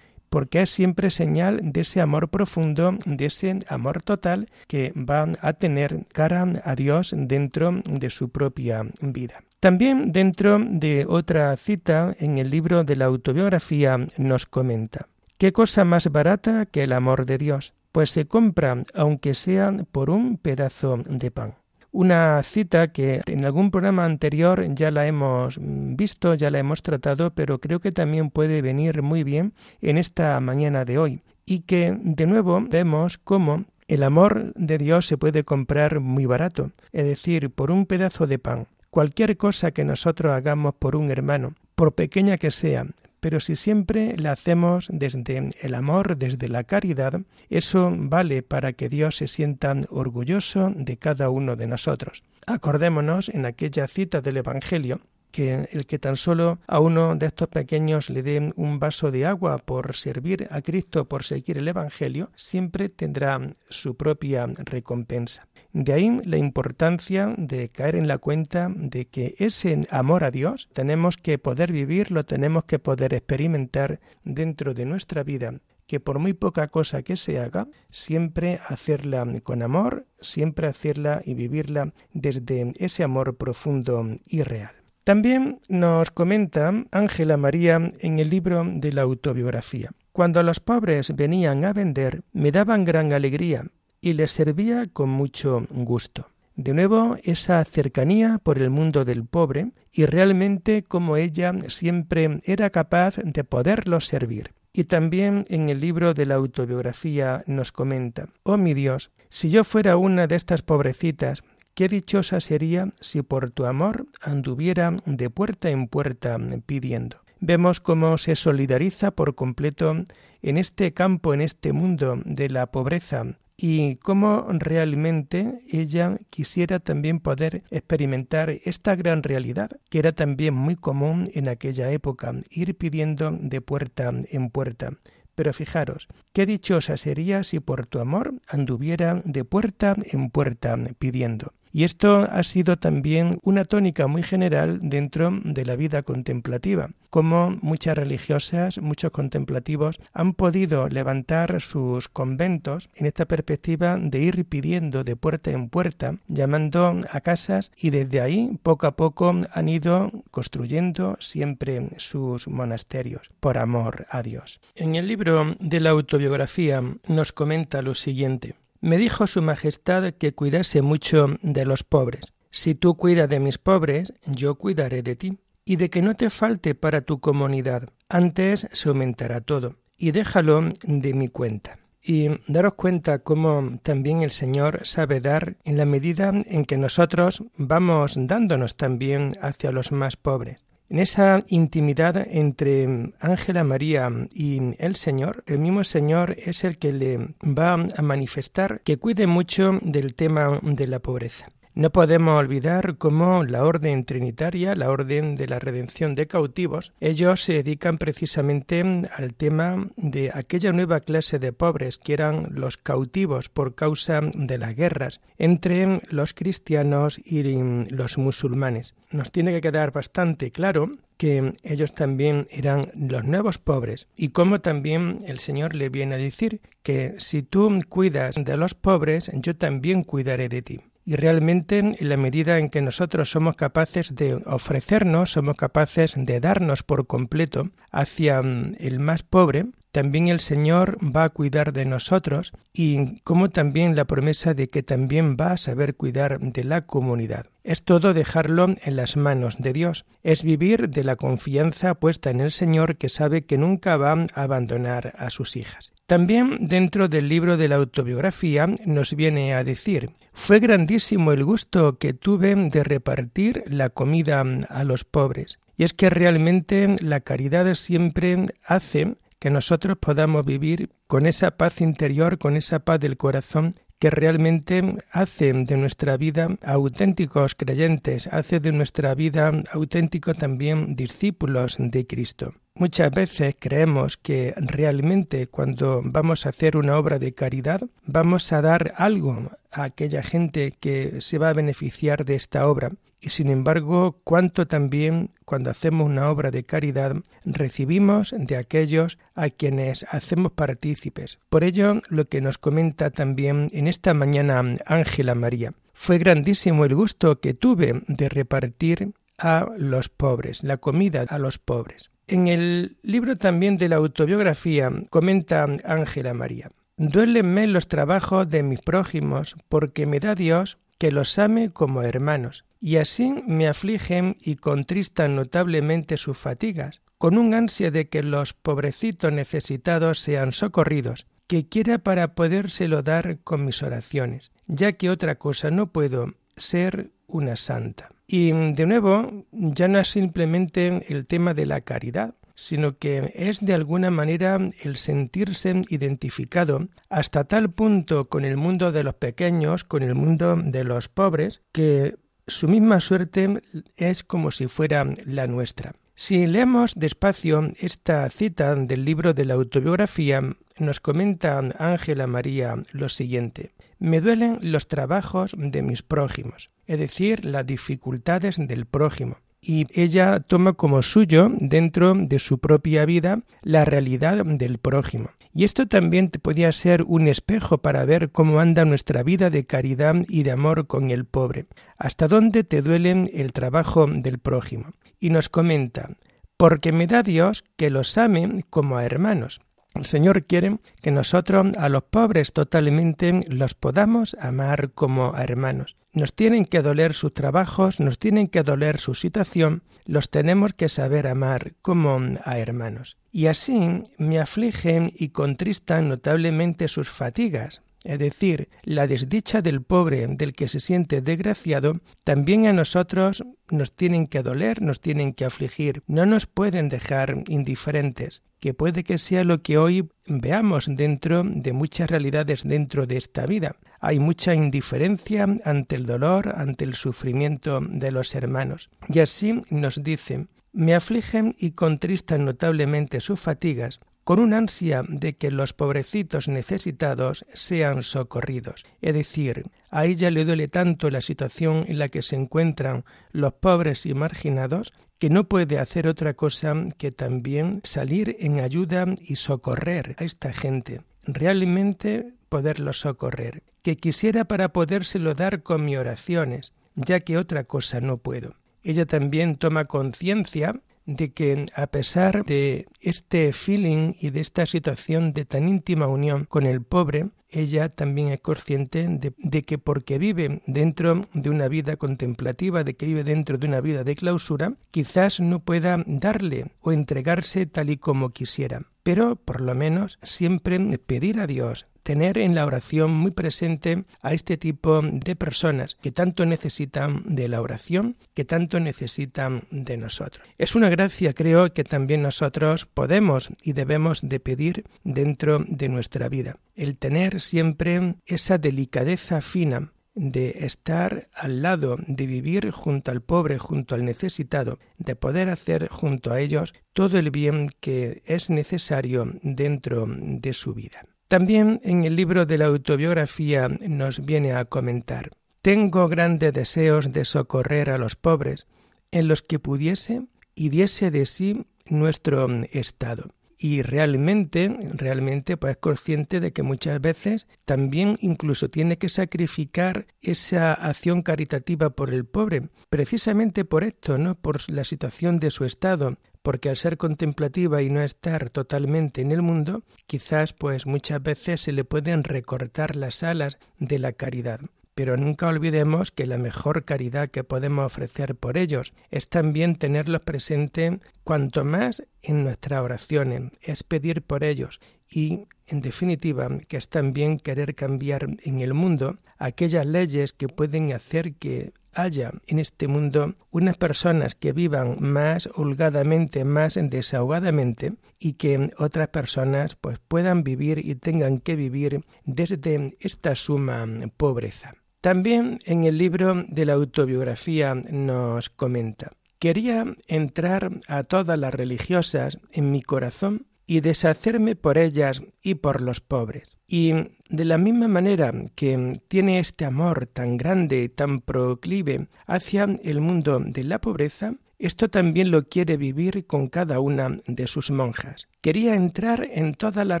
porque 0.28 0.62
es 0.62 0.70
siempre 0.70 1.10
señal 1.10 1.60
de 1.62 1.80
ese 1.80 2.00
amor 2.00 2.28
profundo, 2.28 2.96
de 3.04 3.26
ese 3.26 3.58
amor 3.68 4.02
total 4.02 4.48
que 4.66 4.92
va 4.94 5.28
a 5.40 5.52
tener 5.54 6.06
cara 6.12 6.46
a 6.64 6.74
Dios 6.74 7.14
dentro 7.16 7.80
de 7.88 8.10
su 8.10 8.28
propia 8.30 8.84
vida. 9.00 9.42
También 9.60 10.12
dentro 10.12 10.58
de 10.60 11.06
otra 11.08 11.56
cita 11.56 12.14
en 12.18 12.38
el 12.38 12.50
libro 12.50 12.84
de 12.84 12.96
la 12.96 13.06
autobiografía 13.06 13.98
nos 14.18 14.46
comenta, 14.46 15.08
¿qué 15.38 15.52
cosa 15.52 15.84
más 15.84 16.10
barata 16.12 16.66
que 16.66 16.82
el 16.82 16.92
amor 16.92 17.26
de 17.26 17.38
Dios? 17.38 17.72
Pues 17.92 18.10
se 18.10 18.26
compra 18.26 18.84
aunque 18.94 19.32
sea 19.32 19.74
por 19.90 20.10
un 20.10 20.36
pedazo 20.36 20.98
de 21.08 21.30
pan. 21.30 21.54
Una 21.96 22.42
cita 22.42 22.88
que 22.88 23.22
en 23.26 23.46
algún 23.46 23.70
programa 23.70 24.04
anterior 24.04 24.66
ya 24.74 24.90
la 24.90 25.06
hemos 25.06 25.58
visto, 25.58 26.34
ya 26.34 26.50
la 26.50 26.58
hemos 26.58 26.82
tratado, 26.82 27.30
pero 27.30 27.58
creo 27.58 27.80
que 27.80 27.90
también 27.90 28.28
puede 28.28 28.60
venir 28.60 29.00
muy 29.00 29.24
bien 29.24 29.54
en 29.80 29.96
esta 29.96 30.38
mañana 30.40 30.84
de 30.84 30.98
hoy 30.98 31.22
y 31.46 31.60
que 31.60 31.96
de 31.98 32.26
nuevo 32.26 32.60
vemos 32.60 33.16
cómo 33.16 33.64
el 33.88 34.02
amor 34.02 34.52
de 34.56 34.76
Dios 34.76 35.06
se 35.06 35.16
puede 35.16 35.42
comprar 35.42 36.00
muy 36.00 36.26
barato, 36.26 36.70
es 36.92 37.06
decir, 37.06 37.48
por 37.48 37.70
un 37.70 37.86
pedazo 37.86 38.26
de 38.26 38.38
pan. 38.38 38.66
Cualquier 38.90 39.38
cosa 39.38 39.70
que 39.70 39.86
nosotros 39.86 40.34
hagamos 40.34 40.74
por 40.74 40.96
un 40.96 41.10
hermano, 41.10 41.54
por 41.74 41.94
pequeña 41.94 42.36
que 42.36 42.50
sea, 42.50 42.84
pero 43.26 43.40
si 43.40 43.56
siempre 43.56 44.14
la 44.18 44.30
hacemos 44.30 44.86
desde 44.88 45.50
el 45.60 45.74
amor, 45.74 46.16
desde 46.16 46.48
la 46.48 46.62
caridad, 46.62 47.22
eso 47.50 47.92
vale 47.92 48.44
para 48.44 48.74
que 48.74 48.88
Dios 48.88 49.16
se 49.16 49.26
sienta 49.26 49.74
orgulloso 49.90 50.72
de 50.76 50.96
cada 50.96 51.28
uno 51.28 51.56
de 51.56 51.66
nosotros. 51.66 52.22
Acordémonos 52.46 53.28
en 53.28 53.44
aquella 53.44 53.88
cita 53.88 54.20
del 54.20 54.36
Evangelio 54.36 55.00
que 55.36 55.68
el 55.70 55.84
que 55.84 55.98
tan 55.98 56.16
solo 56.16 56.60
a 56.66 56.80
uno 56.80 57.14
de 57.14 57.26
estos 57.26 57.48
pequeños 57.48 58.08
le 58.08 58.22
den 58.22 58.54
un 58.56 58.78
vaso 58.78 59.10
de 59.10 59.26
agua 59.26 59.58
por 59.58 59.94
servir 59.94 60.48
a 60.50 60.62
Cristo, 60.62 61.10
por 61.10 61.24
seguir 61.24 61.58
el 61.58 61.68
Evangelio, 61.68 62.30
siempre 62.36 62.88
tendrá 62.88 63.38
su 63.68 63.98
propia 63.98 64.46
recompensa. 64.46 65.46
De 65.74 65.92
ahí 65.92 66.20
la 66.24 66.38
importancia 66.38 67.34
de 67.36 67.68
caer 67.68 67.96
en 67.96 68.08
la 68.08 68.16
cuenta 68.16 68.72
de 68.74 69.08
que 69.08 69.34
ese 69.36 69.86
amor 69.90 70.24
a 70.24 70.30
Dios 70.30 70.70
tenemos 70.72 71.18
que 71.18 71.36
poder 71.36 71.70
vivirlo, 71.70 72.22
tenemos 72.22 72.64
que 72.64 72.78
poder 72.78 73.12
experimentar 73.12 74.00
dentro 74.24 74.72
de 74.72 74.86
nuestra 74.86 75.22
vida 75.22 75.60
que 75.86 76.00
por 76.00 76.18
muy 76.18 76.32
poca 76.32 76.68
cosa 76.68 77.02
que 77.02 77.14
se 77.14 77.38
haga, 77.38 77.68
siempre 77.90 78.58
hacerla 78.66 79.24
con 79.42 79.62
amor, 79.62 80.06
siempre 80.18 80.66
hacerla 80.66 81.20
y 81.24 81.34
vivirla 81.34 81.92
desde 82.14 82.72
ese 82.78 83.04
amor 83.04 83.36
profundo 83.36 84.18
y 84.26 84.42
real. 84.42 84.85
También 85.06 85.60
nos 85.68 86.10
comenta 86.10 86.74
Ángela 86.90 87.36
María 87.36 87.92
en 88.00 88.18
el 88.18 88.28
libro 88.28 88.64
de 88.66 88.90
la 88.90 89.02
autobiografía. 89.02 89.92
Cuando 90.10 90.42
los 90.42 90.58
pobres 90.58 91.14
venían 91.14 91.64
a 91.64 91.72
vender, 91.72 92.22
me 92.32 92.50
daban 92.50 92.84
gran 92.84 93.12
alegría 93.12 93.66
y 94.00 94.14
les 94.14 94.32
servía 94.32 94.82
con 94.92 95.08
mucho 95.08 95.64
gusto. 95.70 96.26
De 96.56 96.74
nuevo, 96.74 97.18
esa 97.22 97.64
cercanía 97.64 98.38
por 98.42 98.58
el 98.58 98.70
mundo 98.70 99.04
del 99.04 99.24
pobre 99.24 99.70
y 99.92 100.06
realmente 100.06 100.82
como 100.82 101.16
ella 101.16 101.54
siempre 101.68 102.40
era 102.42 102.70
capaz 102.70 103.18
de 103.22 103.44
poderlos 103.44 104.06
servir. 104.06 104.54
Y 104.72 104.84
también 104.84 105.46
en 105.50 105.68
el 105.68 105.80
libro 105.80 106.14
de 106.14 106.26
la 106.26 106.34
autobiografía 106.34 107.44
nos 107.46 107.70
comenta, 107.70 108.26
Oh 108.42 108.56
mi 108.56 108.74
Dios, 108.74 109.12
si 109.28 109.50
yo 109.50 109.62
fuera 109.62 109.96
una 109.98 110.26
de 110.26 110.34
estas 110.34 110.62
pobrecitas 110.62 111.44
Qué 111.76 111.88
dichosa 111.88 112.40
sería 112.40 112.88
si 113.02 113.20
por 113.20 113.50
tu 113.50 113.66
amor 113.66 114.06
anduviera 114.22 114.96
de 115.04 115.28
puerta 115.28 115.68
en 115.68 115.88
puerta 115.88 116.38
pidiendo. 116.64 117.18
Vemos 117.38 117.80
cómo 117.80 118.16
se 118.16 118.34
solidariza 118.34 119.10
por 119.10 119.34
completo 119.34 119.94
en 120.40 120.56
este 120.56 120.94
campo, 120.94 121.34
en 121.34 121.42
este 121.42 121.74
mundo 121.74 122.18
de 122.24 122.48
la 122.48 122.64
pobreza, 122.68 123.26
y 123.58 123.96
cómo 123.96 124.46
realmente 124.52 125.60
ella 125.70 126.16
quisiera 126.30 126.78
también 126.78 127.20
poder 127.20 127.62
experimentar 127.70 128.48
esta 128.64 128.96
gran 128.96 129.22
realidad, 129.22 129.68
que 129.90 129.98
era 129.98 130.12
también 130.12 130.54
muy 130.54 130.76
común 130.76 131.24
en 131.34 131.46
aquella 131.46 131.90
época, 131.90 132.32
ir 132.48 132.74
pidiendo 132.74 133.36
de 133.38 133.60
puerta 133.60 134.14
en 134.30 134.48
puerta. 134.48 134.92
Pero 135.34 135.52
fijaros, 135.52 136.08
qué 136.32 136.46
dichosa 136.46 136.96
sería 136.96 137.44
si 137.44 137.60
por 137.60 137.84
tu 137.84 137.98
amor 137.98 138.32
anduviera 138.48 139.20
de 139.26 139.44
puerta 139.44 139.94
en 140.10 140.30
puerta 140.30 140.78
pidiendo. 140.98 141.52
Y 141.76 141.84
esto 141.84 142.26
ha 142.32 142.42
sido 142.42 142.78
también 142.78 143.38
una 143.42 143.66
tónica 143.66 144.06
muy 144.06 144.22
general 144.22 144.78
dentro 144.82 145.30
de 145.44 145.66
la 145.66 145.76
vida 145.76 146.02
contemplativa, 146.04 146.88
como 147.10 147.50
muchas 147.60 147.98
religiosas, 147.98 148.78
muchos 148.78 149.10
contemplativos 149.10 150.00
han 150.14 150.32
podido 150.32 150.88
levantar 150.88 151.60
sus 151.60 152.08
conventos 152.08 152.88
en 152.94 153.04
esta 153.04 153.26
perspectiva 153.26 153.98
de 154.00 154.20
ir 154.20 154.46
pidiendo 154.46 155.04
de 155.04 155.16
puerta 155.16 155.50
en 155.50 155.68
puerta, 155.68 156.16
llamando 156.28 156.98
a 157.10 157.20
casas 157.20 157.70
y 157.76 157.90
desde 157.90 158.22
ahí 158.22 158.58
poco 158.62 158.86
a 158.86 158.96
poco 158.96 159.34
han 159.52 159.68
ido 159.68 160.10
construyendo 160.30 161.18
siempre 161.20 161.90
sus 161.98 162.48
monasterios 162.48 163.28
por 163.38 163.58
amor 163.58 164.06
a 164.08 164.22
Dios. 164.22 164.62
En 164.76 164.94
el 164.94 165.08
libro 165.08 165.54
de 165.60 165.80
la 165.80 165.90
autobiografía 165.90 166.82
nos 167.06 167.32
comenta 167.32 167.82
lo 167.82 167.94
siguiente. 167.94 168.54
Me 168.86 168.98
dijo 168.98 169.26
Su 169.26 169.42
Majestad 169.42 170.12
que 170.12 170.32
cuidase 170.32 170.80
mucho 170.80 171.38
de 171.42 171.66
los 171.66 171.82
pobres. 171.82 172.32
Si 172.52 172.76
tú 172.76 172.96
cuidas 172.96 173.28
de 173.28 173.40
mis 173.40 173.58
pobres, 173.58 174.14
yo 174.26 174.54
cuidaré 174.54 175.02
de 175.02 175.16
ti, 175.16 175.38
y 175.64 175.74
de 175.74 175.90
que 175.90 176.02
no 176.02 176.14
te 176.14 176.30
falte 176.30 176.76
para 176.76 177.00
tu 177.00 177.18
comunidad. 177.18 177.88
Antes 178.08 178.68
se 178.70 178.88
aumentará 178.88 179.40
todo, 179.40 179.74
y 179.98 180.12
déjalo 180.12 180.72
de 180.84 181.14
mi 181.14 181.26
cuenta. 181.26 181.80
Y 182.00 182.28
daros 182.46 182.76
cuenta 182.76 183.18
cómo 183.24 183.80
también 183.82 184.22
el 184.22 184.30
Señor 184.30 184.78
sabe 184.84 185.18
dar 185.18 185.56
en 185.64 185.78
la 185.78 185.84
medida 185.84 186.32
en 186.46 186.64
que 186.64 186.76
nosotros 186.76 187.42
vamos 187.56 188.14
dándonos 188.16 188.76
también 188.76 189.32
hacia 189.40 189.72
los 189.72 189.90
más 189.90 190.14
pobres. 190.14 190.65
En 190.88 191.00
esa 191.00 191.40
intimidad 191.48 192.16
entre 192.30 193.12
Ángela 193.18 193.64
María 193.64 194.08
y 194.32 194.60
el 194.78 194.94
Señor, 194.94 195.42
el 195.46 195.58
mismo 195.58 195.82
Señor 195.82 196.36
es 196.38 196.62
el 196.62 196.78
que 196.78 196.92
le 196.92 197.34
va 197.42 197.72
a 197.74 198.02
manifestar 198.02 198.80
que 198.82 198.96
cuide 198.96 199.26
mucho 199.26 199.78
del 199.82 200.14
tema 200.14 200.60
de 200.62 200.86
la 200.86 201.00
pobreza. 201.00 201.50
No 201.76 201.90
podemos 201.90 202.40
olvidar 202.40 202.96
cómo 202.96 203.44
la 203.44 203.62
orden 203.62 204.06
trinitaria, 204.06 204.74
la 204.74 204.88
orden 204.88 205.36
de 205.36 205.46
la 205.46 205.58
redención 205.58 206.14
de 206.14 206.26
cautivos, 206.26 206.94
ellos 207.00 207.42
se 207.42 207.52
dedican 207.52 207.98
precisamente 207.98 208.82
al 209.14 209.34
tema 209.34 209.86
de 209.96 210.30
aquella 210.32 210.72
nueva 210.72 211.00
clase 211.00 211.38
de 211.38 211.52
pobres 211.52 211.98
que 211.98 212.14
eran 212.14 212.48
los 212.52 212.78
cautivos 212.78 213.50
por 213.50 213.74
causa 213.74 214.22
de 214.22 214.56
las 214.56 214.74
guerras 214.74 215.20
entre 215.36 216.00
los 216.08 216.32
cristianos 216.32 217.20
y 217.22 217.42
los 217.90 218.16
musulmanes. 218.16 218.94
Nos 219.10 219.30
tiene 219.30 219.52
que 219.52 219.60
quedar 219.60 219.92
bastante 219.92 220.50
claro 220.50 220.92
que 221.18 221.52
ellos 221.62 221.92
también 221.92 222.46
eran 222.48 222.90
los 222.94 223.24
nuevos 223.24 223.58
pobres 223.58 224.08
y 224.16 224.30
como 224.30 224.62
también 224.62 225.18
el 225.26 225.40
Señor 225.40 225.74
le 225.74 225.90
viene 225.90 226.14
a 226.14 226.18
decir 226.18 226.62
que 226.82 227.16
si 227.18 227.42
tú 227.42 227.70
cuidas 227.86 228.36
de 228.42 228.56
los 228.56 228.72
pobres, 228.72 229.30
yo 229.34 229.54
también 229.54 230.04
cuidaré 230.04 230.48
de 230.48 230.62
ti. 230.62 230.80
Y 231.08 231.14
realmente 231.14 231.78
en 231.78 231.94
la 232.00 232.16
medida 232.16 232.58
en 232.58 232.68
que 232.68 232.82
nosotros 232.82 233.30
somos 233.30 233.54
capaces 233.54 234.16
de 234.16 234.34
ofrecernos, 234.44 235.30
somos 235.30 235.56
capaces 235.56 236.16
de 236.16 236.40
darnos 236.40 236.82
por 236.82 237.06
completo 237.06 237.70
hacia 237.92 238.42
mm, 238.42 238.74
el 238.80 238.98
más 238.98 239.22
pobre, 239.22 239.66
también 239.96 240.28
el 240.28 240.40
Señor 240.40 240.98
va 241.00 241.24
a 241.24 241.28
cuidar 241.30 241.72
de 241.72 241.86
nosotros 241.86 242.52
y 242.74 243.20
como 243.20 243.48
también 243.48 243.96
la 243.96 244.04
promesa 244.04 244.52
de 244.52 244.68
que 244.68 244.82
también 244.82 245.38
va 245.40 245.52
a 245.52 245.56
saber 245.56 245.94
cuidar 245.94 246.38
de 246.38 246.64
la 246.64 246.82
comunidad. 246.82 247.46
Es 247.64 247.82
todo 247.82 248.12
dejarlo 248.12 248.66
en 248.84 248.96
las 248.96 249.16
manos 249.16 249.56
de 249.58 249.72
Dios, 249.72 250.04
es 250.22 250.42
vivir 250.42 250.90
de 250.90 251.02
la 251.02 251.16
confianza 251.16 251.94
puesta 251.94 252.28
en 252.28 252.42
el 252.42 252.50
Señor 252.50 252.96
que 252.96 253.08
sabe 253.08 253.46
que 253.46 253.56
nunca 253.56 253.96
va 253.96 254.12
a 254.12 254.42
abandonar 254.42 255.14
a 255.16 255.30
sus 255.30 255.56
hijas. 255.56 255.92
También 256.06 256.68
dentro 256.68 257.08
del 257.08 257.30
libro 257.30 257.56
de 257.56 257.68
la 257.68 257.76
autobiografía 257.76 258.66
nos 258.84 259.16
viene 259.16 259.54
a 259.54 259.64
decir, 259.64 260.10
fue 260.34 260.60
grandísimo 260.60 261.32
el 261.32 261.42
gusto 261.42 261.96
que 261.96 262.12
tuve 262.12 262.54
de 262.54 262.84
repartir 262.84 263.64
la 263.66 263.88
comida 263.88 264.44
a 264.68 264.84
los 264.84 265.04
pobres. 265.04 265.58
Y 265.78 265.84
es 265.84 265.94
que 265.94 266.10
realmente 266.10 266.96
la 267.00 267.20
caridad 267.20 267.74
siempre 267.74 268.44
hace 268.62 269.16
que 269.38 269.50
nosotros 269.50 269.98
podamos 269.98 270.44
vivir 270.44 270.90
con 271.06 271.26
esa 271.26 271.52
paz 271.52 271.80
interior, 271.80 272.38
con 272.38 272.56
esa 272.56 272.80
paz 272.80 273.00
del 273.00 273.16
corazón 273.16 273.74
que 273.98 274.10
realmente 274.10 274.96
hace 275.10 275.52
de 275.52 275.76
nuestra 275.76 276.16
vida 276.16 276.48
auténticos 276.62 277.54
creyentes, 277.54 278.26
hace 278.26 278.60
de 278.60 278.72
nuestra 278.72 279.14
vida 279.14 279.52
auténticos 279.72 280.36
también 280.38 280.96
discípulos 280.96 281.76
de 281.78 282.06
Cristo. 282.06 282.54
Muchas 282.74 283.10
veces 283.10 283.56
creemos 283.58 284.18
que 284.18 284.52
realmente 284.58 285.46
cuando 285.46 286.02
vamos 286.04 286.44
a 286.44 286.50
hacer 286.50 286.76
una 286.76 286.98
obra 286.98 287.18
de 287.18 287.32
caridad 287.32 287.80
vamos 288.04 288.52
a 288.52 288.60
dar 288.60 288.92
algo 288.98 289.50
a 289.72 289.84
aquella 289.84 290.22
gente 290.22 290.74
que 290.78 291.22
se 291.22 291.38
va 291.38 291.48
a 291.48 291.54
beneficiar 291.54 292.26
de 292.26 292.34
esta 292.34 292.68
obra. 292.68 292.92
Y 293.20 293.30
sin 293.30 293.48
embargo, 293.48 294.20
cuánto 294.24 294.66
también 294.66 295.30
cuando 295.44 295.70
hacemos 295.70 296.06
una 296.06 296.30
obra 296.30 296.50
de 296.50 296.64
caridad 296.64 297.16
recibimos 297.44 298.34
de 298.36 298.56
aquellos 298.56 299.18
a 299.34 299.48
quienes 299.48 300.04
hacemos 300.10 300.52
partícipes. 300.52 301.38
Por 301.48 301.64
ello, 301.64 302.02
lo 302.08 302.28
que 302.28 302.40
nos 302.40 302.58
comenta 302.58 303.10
también 303.10 303.68
en 303.72 303.88
esta 303.88 304.12
mañana 304.12 304.62
Ángela 304.86 305.34
María. 305.34 305.72
Fue 305.94 306.18
grandísimo 306.18 306.84
el 306.84 306.94
gusto 306.94 307.40
que 307.40 307.54
tuve 307.54 308.02
de 308.06 308.28
repartir 308.28 309.12
a 309.38 309.66
los 309.78 310.08
pobres, 310.08 310.62
la 310.62 310.76
comida 310.76 311.24
a 311.28 311.38
los 311.38 311.58
pobres. 311.58 312.10
En 312.26 312.48
el 312.48 312.98
libro 313.02 313.36
también 313.36 313.78
de 313.78 313.88
la 313.88 313.96
autobiografía 313.96 314.90
comenta 315.10 315.66
Ángela 315.84 316.34
María, 316.34 316.68
Duélenme 316.98 317.66
los 317.66 317.88
trabajos 317.88 318.48
de 318.48 318.62
mis 318.62 318.80
prójimos, 318.80 319.54
porque 319.68 320.06
me 320.06 320.18
da 320.18 320.34
Dios 320.34 320.78
que 320.98 321.12
los 321.12 321.38
ame 321.38 321.70
como 321.70 322.02
hermanos, 322.02 322.64
y 322.80 322.96
así 322.96 323.34
me 323.46 323.68
afligen 323.68 324.36
y 324.40 324.56
contristan 324.56 325.36
notablemente 325.36 326.16
sus 326.16 326.38
fatigas, 326.38 327.02
con 327.18 327.38
un 327.38 327.54
ansia 327.54 327.90
de 327.90 328.08
que 328.08 328.22
los 328.22 328.52
pobrecitos 328.52 329.32
necesitados 329.32 330.20
sean 330.20 330.52
socorridos, 330.52 331.26
que 331.46 331.68
quiera 331.68 331.98
para 331.98 332.34
podérselo 332.34 333.02
dar 333.02 333.38
con 333.44 333.64
mis 333.64 333.82
oraciones, 333.82 334.52
ya 334.66 334.92
que 334.92 335.10
otra 335.10 335.36
cosa 335.36 335.70
no 335.70 335.92
puedo 335.92 336.34
ser 336.56 337.10
una 337.26 337.56
santa. 337.56 338.08
Y 338.26 338.50
de 338.50 338.86
nuevo, 338.86 339.46
ya 339.52 339.88
no 339.88 340.00
es 340.00 340.08
simplemente 340.08 341.04
el 341.08 341.26
tema 341.26 341.54
de 341.54 341.66
la 341.66 341.80
caridad, 341.80 342.34
sino 342.56 342.98
que 342.98 343.32
es 343.36 343.64
de 343.64 343.74
alguna 343.74 344.10
manera 344.10 344.58
el 344.82 344.96
sentirse 344.96 345.82
identificado 345.88 346.88
hasta 347.08 347.44
tal 347.44 347.70
punto 347.70 348.24
con 348.24 348.44
el 348.44 348.56
mundo 348.56 348.90
de 348.90 349.04
los 349.04 349.14
pequeños, 349.14 349.84
con 349.84 350.02
el 350.02 350.16
mundo 350.16 350.56
de 350.56 350.82
los 350.82 351.08
pobres, 351.08 351.62
que 351.70 352.14
su 352.48 352.66
misma 352.66 352.98
suerte 353.00 353.62
es 353.96 354.24
como 354.24 354.50
si 354.50 354.66
fuera 354.66 355.06
la 355.24 355.46
nuestra. 355.46 355.92
Si 356.14 356.46
leemos 356.46 356.94
despacio 356.94 357.70
esta 357.78 358.28
cita 358.30 358.74
del 358.74 359.04
libro 359.04 359.34
de 359.34 359.44
la 359.44 359.54
autobiografía, 359.54 360.42
nos 360.78 360.98
comenta 360.98 361.58
Ángela 361.78 362.26
María 362.26 362.82
lo 362.92 363.10
siguiente. 363.10 363.74
Me 363.98 364.22
duelen 364.22 364.58
los 364.62 364.88
trabajos 364.88 365.54
de 365.58 365.82
mis 365.82 366.02
prójimos, 366.02 366.70
es 366.86 366.98
decir, 366.98 367.44
las 367.44 367.66
dificultades 367.66 368.56
del 368.58 368.86
prójimo. 368.86 369.38
Y 369.68 369.86
ella 370.00 370.38
toma 370.38 370.74
como 370.74 371.02
suyo, 371.02 371.50
dentro 371.58 372.14
de 372.14 372.38
su 372.38 372.58
propia 372.58 373.04
vida, 373.04 373.40
la 373.62 373.84
realidad 373.84 374.44
del 374.46 374.78
prójimo. 374.78 375.30
Y 375.52 375.64
esto 375.64 375.88
también 375.88 376.28
podía 376.30 376.70
ser 376.70 377.02
un 377.02 377.26
espejo 377.26 377.78
para 377.78 378.04
ver 378.04 378.30
cómo 378.30 378.60
anda 378.60 378.84
nuestra 378.84 379.24
vida 379.24 379.50
de 379.50 379.66
caridad 379.66 380.14
y 380.28 380.44
de 380.44 380.52
amor 380.52 380.86
con 380.86 381.10
el 381.10 381.24
pobre. 381.24 381.66
¿Hasta 381.98 382.28
dónde 382.28 382.62
te 382.62 382.80
duele 382.80 383.24
el 383.32 383.52
trabajo 383.52 384.06
del 384.06 384.38
prójimo? 384.38 384.92
Y 385.18 385.30
nos 385.30 385.48
comenta, 385.48 386.10
porque 386.56 386.92
me 386.92 387.08
da 387.08 387.24
Dios 387.24 387.64
que 387.76 387.90
los 387.90 388.16
ame 388.18 388.64
como 388.70 388.98
a 388.98 389.04
hermanos. 389.04 389.60
El 389.98 390.04
Señor 390.04 390.44
quiere 390.44 390.78
que 391.02 391.10
nosotros 391.10 391.66
a 391.78 391.88
los 391.88 392.04
pobres 392.04 392.52
totalmente 392.52 393.40
los 393.48 393.74
podamos 393.74 394.36
amar 394.40 394.90
como 394.92 395.34
a 395.34 395.42
hermanos. 395.42 395.96
Nos 396.12 396.34
tienen 396.34 396.64
que 396.64 396.82
doler 396.82 397.12
sus 397.12 397.34
trabajos, 397.34 398.00
nos 398.00 398.18
tienen 398.18 398.48
que 398.48 398.62
doler 398.62 398.98
su 398.98 399.14
situación, 399.14 399.82
los 400.06 400.30
tenemos 400.30 400.72
que 400.72 400.88
saber 400.88 401.26
amar 401.26 401.74
como 401.82 402.18
a 402.44 402.58
hermanos. 402.58 403.18
Y 403.32 403.46
así 403.46 404.02
me 404.16 404.38
afligen 404.38 405.12
y 405.14 405.28
contristan 405.28 406.08
notablemente 406.08 406.88
sus 406.88 407.10
fatigas, 407.10 407.82
es 408.06 408.18
decir, 408.18 408.68
la 408.82 409.06
desdicha 409.06 409.62
del 409.62 409.82
pobre, 409.82 410.26
del 410.28 410.52
que 410.52 410.68
se 410.68 410.80
siente 410.80 411.20
desgraciado, 411.20 412.00
también 412.24 412.66
a 412.66 412.72
nosotros 412.72 413.44
nos 413.68 413.92
tienen 413.94 414.28
que 414.28 414.42
doler, 414.42 414.80
nos 414.80 415.00
tienen 415.00 415.32
que 415.32 415.44
afligir, 415.44 416.02
no 416.06 416.24
nos 416.24 416.46
pueden 416.46 416.88
dejar 416.88 417.42
indiferentes, 417.48 418.42
que 418.60 418.74
puede 418.74 419.02
que 419.02 419.18
sea 419.18 419.42
lo 419.42 419.62
que 419.62 419.76
hoy 419.76 420.08
veamos 420.26 420.86
dentro 420.88 421.42
de 421.44 421.72
muchas 421.72 422.08
realidades 422.08 422.62
dentro 422.62 423.06
de 423.06 423.16
esta 423.16 423.44
vida. 423.46 423.76
Hay 424.00 424.20
mucha 424.20 424.54
indiferencia 424.54 425.46
ante 425.64 425.96
el 425.96 426.06
dolor, 426.06 426.54
ante 426.56 426.84
el 426.84 426.94
sufrimiento 426.94 427.80
de 427.80 428.12
los 428.12 428.34
hermanos. 428.34 428.88
Y 429.08 429.18
así 429.18 429.62
nos 429.70 430.02
dice, 430.02 430.46
me 430.72 430.94
afligen 430.94 431.54
y 431.58 431.72
contristan 431.72 432.44
notablemente 432.44 433.20
sus 433.20 433.40
fatigas, 433.40 434.00
con 434.26 434.40
un 434.40 434.54
ansia 434.54 435.04
de 435.06 435.36
que 435.36 435.52
los 435.52 435.72
pobrecitos 435.72 436.48
necesitados 436.48 437.46
sean 437.52 438.02
socorridos. 438.02 438.84
Es 439.00 439.14
decir, 439.14 439.70
a 439.88 440.04
ella 440.04 440.32
le 440.32 440.44
duele 440.44 440.66
tanto 440.66 441.10
la 441.10 441.20
situación 441.20 441.84
en 441.86 442.00
la 442.00 442.08
que 442.08 442.22
se 442.22 442.34
encuentran 442.34 443.04
los 443.30 443.54
pobres 443.54 444.04
y 444.04 444.14
marginados 444.14 444.92
que 445.20 445.30
no 445.30 445.44
puede 445.44 445.78
hacer 445.78 446.08
otra 446.08 446.34
cosa 446.34 446.74
que 446.98 447.12
también 447.12 447.80
salir 447.84 448.34
en 448.40 448.58
ayuda 448.58 449.06
y 449.20 449.36
socorrer 449.36 450.16
a 450.18 450.24
esta 450.24 450.52
gente. 450.52 451.02
Realmente 451.22 452.34
poderlos 452.48 452.98
socorrer. 452.98 453.62
Que 453.82 453.96
quisiera 453.96 454.46
para 454.46 454.72
podérselo 454.72 455.34
dar 455.34 455.62
con 455.62 455.84
mis 455.84 455.98
oraciones, 455.98 456.72
ya 456.96 457.20
que 457.20 457.38
otra 457.38 457.62
cosa 457.62 458.00
no 458.00 458.16
puedo. 458.16 458.56
Ella 458.82 459.06
también 459.06 459.54
toma 459.54 459.84
conciencia 459.84 460.80
de 461.06 461.32
que 461.32 461.66
a 461.74 461.86
pesar 461.86 462.44
de 462.44 462.86
este 463.00 463.52
feeling 463.52 464.14
y 464.20 464.30
de 464.30 464.40
esta 464.40 464.66
situación 464.66 465.32
de 465.32 465.44
tan 465.44 465.68
íntima 465.68 466.06
unión 466.08 466.44
con 466.44 466.66
el 466.66 466.82
pobre, 466.82 467.30
ella 467.48 467.88
también 467.88 468.28
es 468.28 468.40
consciente 468.40 469.06
de, 469.08 469.62
que 469.62 469.78
porque 469.78 470.18
vive 470.18 470.62
dentro 470.66 471.22
de 471.32 471.48
una 471.48 471.68
vida 471.68 471.96
contemplativa, 471.96 472.84
de 472.84 472.94
que 472.94 473.06
vive 473.06 473.24
dentro 473.24 473.56
de 473.56 473.66
una 473.66 473.80
vida 473.80 474.04
de 474.04 474.14
clausura, 474.14 474.74
quizás 474.90 475.40
no 475.40 475.60
pueda 475.60 476.02
darle 476.06 476.72
o 476.80 476.92
entregarse 476.92 477.66
tal 477.66 477.90
y 477.90 477.96
como 477.96 478.30
quisiera. 478.30 478.82
Pero 479.02 479.36
por 479.36 479.60
lo 479.60 479.74
menos 479.74 480.18
siempre 480.22 480.78
pedir 480.98 481.38
a 481.38 481.46
Dios 481.46 481.86
tener 482.06 482.38
en 482.38 482.54
la 482.54 482.64
oración 482.64 483.10
muy 483.10 483.32
presente 483.32 484.04
a 484.22 484.32
este 484.32 484.56
tipo 484.56 485.02
de 485.02 485.34
personas 485.34 485.96
que 485.96 486.12
tanto 486.12 486.46
necesitan 486.46 487.24
de 487.26 487.48
la 487.48 487.60
oración, 487.60 488.16
que 488.32 488.44
tanto 488.44 488.78
necesitan 488.78 489.64
de 489.72 489.96
nosotros. 489.96 490.46
Es 490.56 490.76
una 490.76 490.88
gracia, 490.88 491.32
creo, 491.32 491.74
que 491.74 491.82
también 491.82 492.22
nosotros 492.22 492.86
podemos 492.86 493.50
y 493.60 493.72
debemos 493.72 494.20
de 494.22 494.38
pedir 494.38 494.84
dentro 495.02 495.64
de 495.66 495.88
nuestra 495.88 496.28
vida. 496.28 496.54
El 496.76 496.96
tener 496.96 497.40
siempre 497.40 498.14
esa 498.24 498.56
delicadeza 498.56 499.40
fina 499.40 499.90
de 500.14 500.58
estar 500.60 501.28
al 501.34 501.60
lado, 501.60 501.96
de 502.06 502.26
vivir 502.28 502.70
junto 502.70 503.10
al 503.10 503.20
pobre, 503.20 503.58
junto 503.58 503.96
al 503.96 504.04
necesitado, 504.04 504.78
de 504.96 505.16
poder 505.16 505.50
hacer 505.50 505.88
junto 505.88 506.32
a 506.32 506.38
ellos 506.38 506.72
todo 506.92 507.18
el 507.18 507.32
bien 507.32 507.68
que 507.80 508.22
es 508.26 508.48
necesario 508.48 509.28
dentro 509.42 510.06
de 510.08 510.52
su 510.52 510.72
vida. 510.72 511.04
También 511.28 511.80
en 511.82 512.04
el 512.04 512.14
libro 512.14 512.46
de 512.46 512.56
la 512.56 512.66
autobiografía 512.66 513.68
nos 513.68 514.24
viene 514.24 514.52
a 514.52 514.64
comentar 514.64 515.30
Tengo 515.60 516.06
grandes 516.06 516.52
deseos 516.52 517.12
de 517.12 517.24
socorrer 517.24 517.90
a 517.90 517.98
los 517.98 518.14
pobres, 518.14 518.68
en 519.10 519.26
los 519.26 519.42
que 519.42 519.58
pudiese 519.58 520.22
y 520.54 520.68
diese 520.68 521.10
de 521.10 521.26
sí 521.26 521.66
nuestro 521.86 522.46
estado. 522.70 523.30
Y 523.58 523.82
realmente, 523.82 524.68
realmente, 524.94 525.56
pues 525.56 525.72
es 525.72 525.76
consciente 525.78 526.40
de 526.40 526.52
que 526.52 526.62
muchas 526.62 527.00
veces 527.00 527.48
también 527.64 528.18
incluso 528.20 528.68
tiene 528.68 528.98
que 528.98 529.08
sacrificar 529.08 530.06
esa 530.20 530.74
acción 530.74 531.22
caritativa 531.22 531.90
por 531.90 532.12
el 532.12 532.26
pobre, 532.26 532.68
precisamente 532.90 533.64
por 533.64 533.82
esto, 533.82 534.18
¿no? 534.18 534.34
Por 534.34 534.70
la 534.70 534.84
situación 534.84 535.38
de 535.38 535.50
su 535.50 535.64
estado, 535.64 536.18
porque 536.46 536.68
al 536.68 536.76
ser 536.76 536.96
contemplativa 536.96 537.82
y 537.82 537.90
no 537.90 538.00
estar 538.02 538.50
totalmente 538.50 539.20
en 539.20 539.32
el 539.32 539.42
mundo, 539.42 539.82
quizás 540.06 540.52
pues 540.52 540.86
muchas 540.86 541.20
veces 541.20 541.60
se 541.60 541.72
le 541.72 541.82
pueden 541.82 542.22
recortar 542.22 542.94
las 542.94 543.24
alas 543.24 543.58
de 543.80 543.98
la 543.98 544.12
caridad. 544.12 544.60
Pero 544.94 545.16
nunca 545.16 545.48
olvidemos 545.48 546.12
que 546.12 546.24
la 546.24 546.38
mejor 546.38 546.84
caridad 546.84 547.26
que 547.26 547.42
podemos 547.42 547.86
ofrecer 547.86 548.36
por 548.36 548.58
ellos 548.58 548.92
es 549.10 549.28
también 549.28 549.74
tenerlos 549.74 550.22
presente 550.22 551.00
cuanto 551.24 551.64
más 551.64 552.04
en 552.22 552.44
nuestras 552.44 552.84
oraciones, 552.84 553.50
es 553.60 553.82
pedir 553.82 554.22
por 554.22 554.44
ellos 554.44 554.78
y, 555.10 555.48
en 555.66 555.80
definitiva, 555.80 556.48
que 556.68 556.76
es 556.76 556.88
también 556.88 557.40
querer 557.40 557.74
cambiar 557.74 558.28
en 558.44 558.60
el 558.60 558.72
mundo 558.72 559.18
aquellas 559.36 559.84
leyes 559.84 560.32
que 560.32 560.46
pueden 560.46 560.92
hacer 560.92 561.34
que 561.34 561.72
haya 561.96 562.32
en 562.46 562.58
este 562.58 562.86
mundo 562.86 563.34
unas 563.50 563.76
personas 563.76 564.34
que 564.34 564.52
vivan 564.52 564.98
más 565.00 565.48
holgadamente, 565.54 566.44
más 566.44 566.78
desahogadamente 566.80 567.94
y 568.18 568.34
que 568.34 568.70
otras 568.78 569.08
personas 569.08 569.74
pues 569.74 569.98
puedan 569.98 570.44
vivir 570.44 570.78
y 570.78 570.94
tengan 570.94 571.38
que 571.38 571.56
vivir 571.56 572.04
desde 572.24 572.96
esta 573.00 573.34
suma 573.34 573.86
pobreza. 574.16 574.74
También 575.00 575.58
en 575.64 575.84
el 575.84 575.98
libro 575.98 576.44
de 576.48 576.64
la 576.64 576.74
autobiografía 576.74 577.74
nos 577.74 578.50
comenta, 578.50 579.12
quería 579.38 579.84
entrar 580.08 580.80
a 580.88 581.02
todas 581.04 581.38
las 581.38 581.54
religiosas 581.54 582.38
en 582.50 582.70
mi 582.72 582.82
corazón 582.82 583.46
y 583.66 583.80
deshacerme 583.80 584.54
por 584.54 584.78
ellas 584.78 585.22
y 585.42 585.56
por 585.56 585.80
los 585.80 586.00
pobres. 586.00 586.56
Y 586.66 586.92
de 587.28 587.44
la 587.44 587.58
misma 587.58 587.88
manera 587.88 588.32
que 588.54 589.00
tiene 589.08 589.38
este 589.38 589.64
amor 589.64 590.06
tan 590.06 590.36
grande 590.36 590.88
tan 590.88 591.20
proclive 591.20 592.08
hacia 592.26 592.64
el 592.82 593.00
mundo 593.00 593.40
de 593.40 593.64
la 593.64 593.80
pobreza, 593.80 594.34
esto 594.58 594.88
también 594.88 595.30
lo 595.30 595.48
quiere 595.48 595.76
vivir 595.76 596.26
con 596.26 596.46
cada 596.46 596.80
una 596.80 597.18
de 597.26 597.46
sus 597.46 597.70
monjas. 597.70 598.28
Quería 598.40 598.74
entrar 598.74 599.28
en 599.30 599.52
todas 599.52 599.86
las 599.86 600.00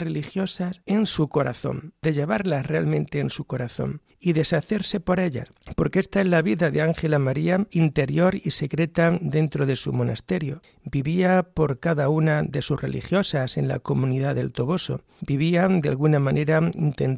religiosas 0.00 0.80
en 0.86 1.04
su 1.04 1.28
corazón, 1.28 1.92
de 2.00 2.12
llevarlas 2.12 2.64
realmente 2.64 3.20
en 3.20 3.28
su 3.28 3.44
corazón 3.44 4.00
y 4.18 4.32
deshacerse 4.32 4.98
por 4.98 5.20
ellas, 5.20 5.48
porque 5.76 5.98
esta 5.98 6.22
es 6.22 6.26
la 6.26 6.40
vida 6.40 6.70
de 6.70 6.80
Ángela 6.80 7.18
María 7.18 7.66
interior 7.70 8.34
y 8.34 8.50
secreta 8.50 9.16
dentro 9.20 9.66
de 9.66 9.76
su 9.76 9.92
monasterio. 9.92 10.62
Vivía 10.84 11.42
por 11.42 11.78
cada 11.78 12.08
una 12.08 12.42
de 12.42 12.62
sus 12.62 12.80
religiosas 12.80 13.58
en 13.58 13.68
la 13.68 13.78
comunidad 13.78 14.34
del 14.34 14.52
Toboso. 14.52 15.02
Vivía 15.20 15.68
de 15.68 15.88
alguna 15.88 16.18
manera 16.18 16.70
intentando 16.76 17.15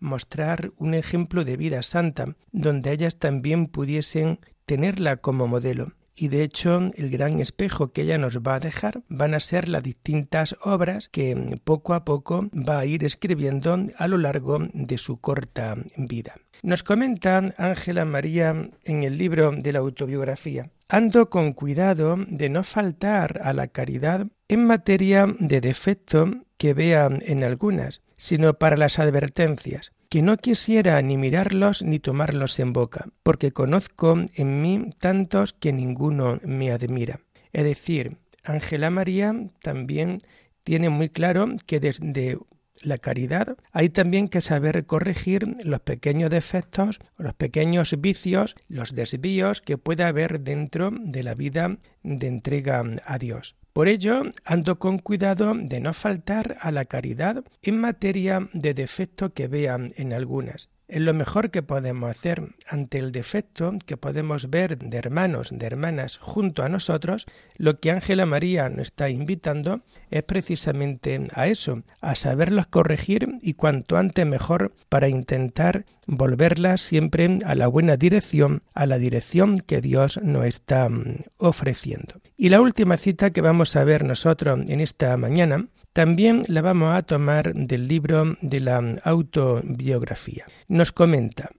mostrar 0.00 0.72
un 0.76 0.94
ejemplo 0.94 1.44
de 1.44 1.56
vida 1.56 1.82
santa, 1.82 2.36
donde 2.52 2.92
ellas 2.92 3.18
también 3.18 3.66
pudiesen 3.66 4.40
tenerla 4.66 5.16
como 5.16 5.46
modelo 5.46 5.92
y 6.18 6.28
de 6.28 6.42
hecho 6.42 6.90
el 6.96 7.10
gran 7.10 7.40
espejo 7.40 7.92
que 7.92 8.02
ella 8.02 8.18
nos 8.18 8.40
va 8.40 8.56
a 8.56 8.60
dejar 8.60 9.02
van 9.08 9.34
a 9.34 9.40
ser 9.40 9.68
las 9.68 9.82
distintas 9.82 10.56
obras 10.62 11.08
que 11.08 11.60
poco 11.64 11.94
a 11.94 12.04
poco 12.04 12.50
va 12.52 12.80
a 12.80 12.86
ir 12.86 13.04
escribiendo 13.04 13.78
a 13.96 14.08
lo 14.08 14.18
largo 14.18 14.58
de 14.72 14.98
su 14.98 15.18
corta 15.18 15.76
vida. 15.96 16.34
Nos 16.62 16.82
comenta 16.82 17.54
Ángela 17.56 18.04
María 18.04 18.70
en 18.84 19.02
el 19.04 19.16
libro 19.16 19.52
de 19.52 19.72
la 19.72 19.78
autobiografía. 19.78 20.70
Ando 20.88 21.30
con 21.30 21.52
cuidado 21.52 22.16
de 22.28 22.48
no 22.48 22.64
faltar 22.64 23.40
a 23.44 23.52
la 23.52 23.68
caridad 23.68 24.26
en 24.48 24.66
materia 24.66 25.26
de 25.38 25.60
defecto 25.60 26.28
que 26.58 26.74
vea 26.74 27.08
en 27.08 27.44
algunas, 27.44 28.02
sino 28.16 28.54
para 28.54 28.76
las 28.76 28.98
advertencias, 28.98 29.92
que 30.08 30.22
no 30.22 30.36
quisiera 30.36 31.00
ni 31.00 31.16
mirarlos 31.16 31.82
ni 31.82 31.98
tomarlos 31.98 32.58
en 32.58 32.72
boca, 32.72 33.08
porque 33.22 33.52
conozco 33.52 34.16
en 34.34 34.62
mí 34.62 34.90
tantos 35.00 35.52
que 35.52 35.72
ninguno 35.72 36.38
me 36.44 36.72
admira. 36.72 37.20
Es 37.52 37.64
decir, 37.64 38.18
Ángela 38.44 38.90
María 38.90 39.34
también 39.62 40.18
tiene 40.64 40.88
muy 40.90 41.08
claro 41.08 41.46
que 41.66 41.80
desde 41.80 42.38
la 42.82 42.98
caridad 42.98 43.56
hay 43.72 43.88
también 43.88 44.28
que 44.28 44.40
saber 44.40 44.86
corregir 44.86 45.56
los 45.64 45.80
pequeños 45.80 46.30
defectos, 46.30 47.00
los 47.16 47.34
pequeños 47.34 47.94
vicios, 48.00 48.54
los 48.68 48.94
desvíos 48.94 49.60
que 49.60 49.78
pueda 49.78 50.08
haber 50.08 50.40
dentro 50.40 50.90
de 50.92 51.22
la 51.22 51.34
vida 51.34 51.78
de 52.02 52.26
entrega 52.26 52.82
a 53.04 53.18
Dios. 53.18 53.56
Por 53.78 53.86
ello, 53.86 54.22
ando 54.44 54.80
con 54.80 54.98
cuidado 54.98 55.54
de 55.54 55.78
no 55.78 55.94
faltar 55.94 56.56
a 56.58 56.72
la 56.72 56.84
caridad 56.84 57.44
en 57.62 57.80
materia 57.80 58.48
de 58.52 58.74
defecto 58.74 59.32
que 59.32 59.46
vean 59.46 59.90
en 59.94 60.12
algunas. 60.12 60.68
Es 60.88 61.00
lo 61.00 61.14
mejor 61.14 61.52
que 61.52 61.62
podemos 61.62 62.10
hacer 62.10 62.56
ante 62.68 62.98
el 62.98 63.12
defecto 63.12 63.74
que 63.86 63.96
podemos 63.96 64.50
ver 64.50 64.78
de 64.78 64.98
hermanos, 64.98 65.50
de 65.52 65.64
hermanas 65.64 66.18
junto 66.18 66.64
a 66.64 66.68
nosotros, 66.68 67.26
lo 67.56 67.78
que 67.78 67.92
Ángela 67.92 68.26
María 68.26 68.68
nos 68.68 68.88
está 68.88 69.10
invitando 69.10 69.82
es 70.10 70.24
precisamente 70.24 71.28
a 71.32 71.46
eso, 71.46 71.84
a 72.00 72.16
saberlos 72.16 72.66
corregir 72.66 73.28
y 73.42 73.54
cuanto 73.54 73.96
antes 73.96 74.26
mejor 74.26 74.74
para 74.88 75.08
intentar 75.08 75.84
volverlas 76.08 76.80
siempre 76.80 77.38
a 77.44 77.54
la 77.54 77.68
buena 77.68 77.96
dirección, 77.96 78.64
a 78.74 78.86
la 78.86 78.98
dirección 78.98 79.60
que 79.60 79.80
Dios 79.80 80.18
nos 80.20 80.46
está 80.46 80.88
mm, 80.88 81.18
ofreciendo. 81.36 82.20
Y 82.40 82.50
la 82.50 82.60
última 82.60 82.96
cita 82.96 83.30
que 83.30 83.40
vamos 83.40 83.74
a 83.74 83.82
ver 83.82 84.04
nosotros 84.04 84.60
en 84.68 84.80
esta 84.80 85.16
mañana 85.16 85.66
también 85.92 86.44
la 86.46 86.62
vamos 86.62 86.96
a 86.96 87.02
tomar 87.02 87.52
del 87.52 87.88
libro 87.88 88.36
de 88.40 88.60
la 88.60 88.78
autobiografía. 89.02 90.46
Nos 90.68 90.92
comenta, 90.92 91.50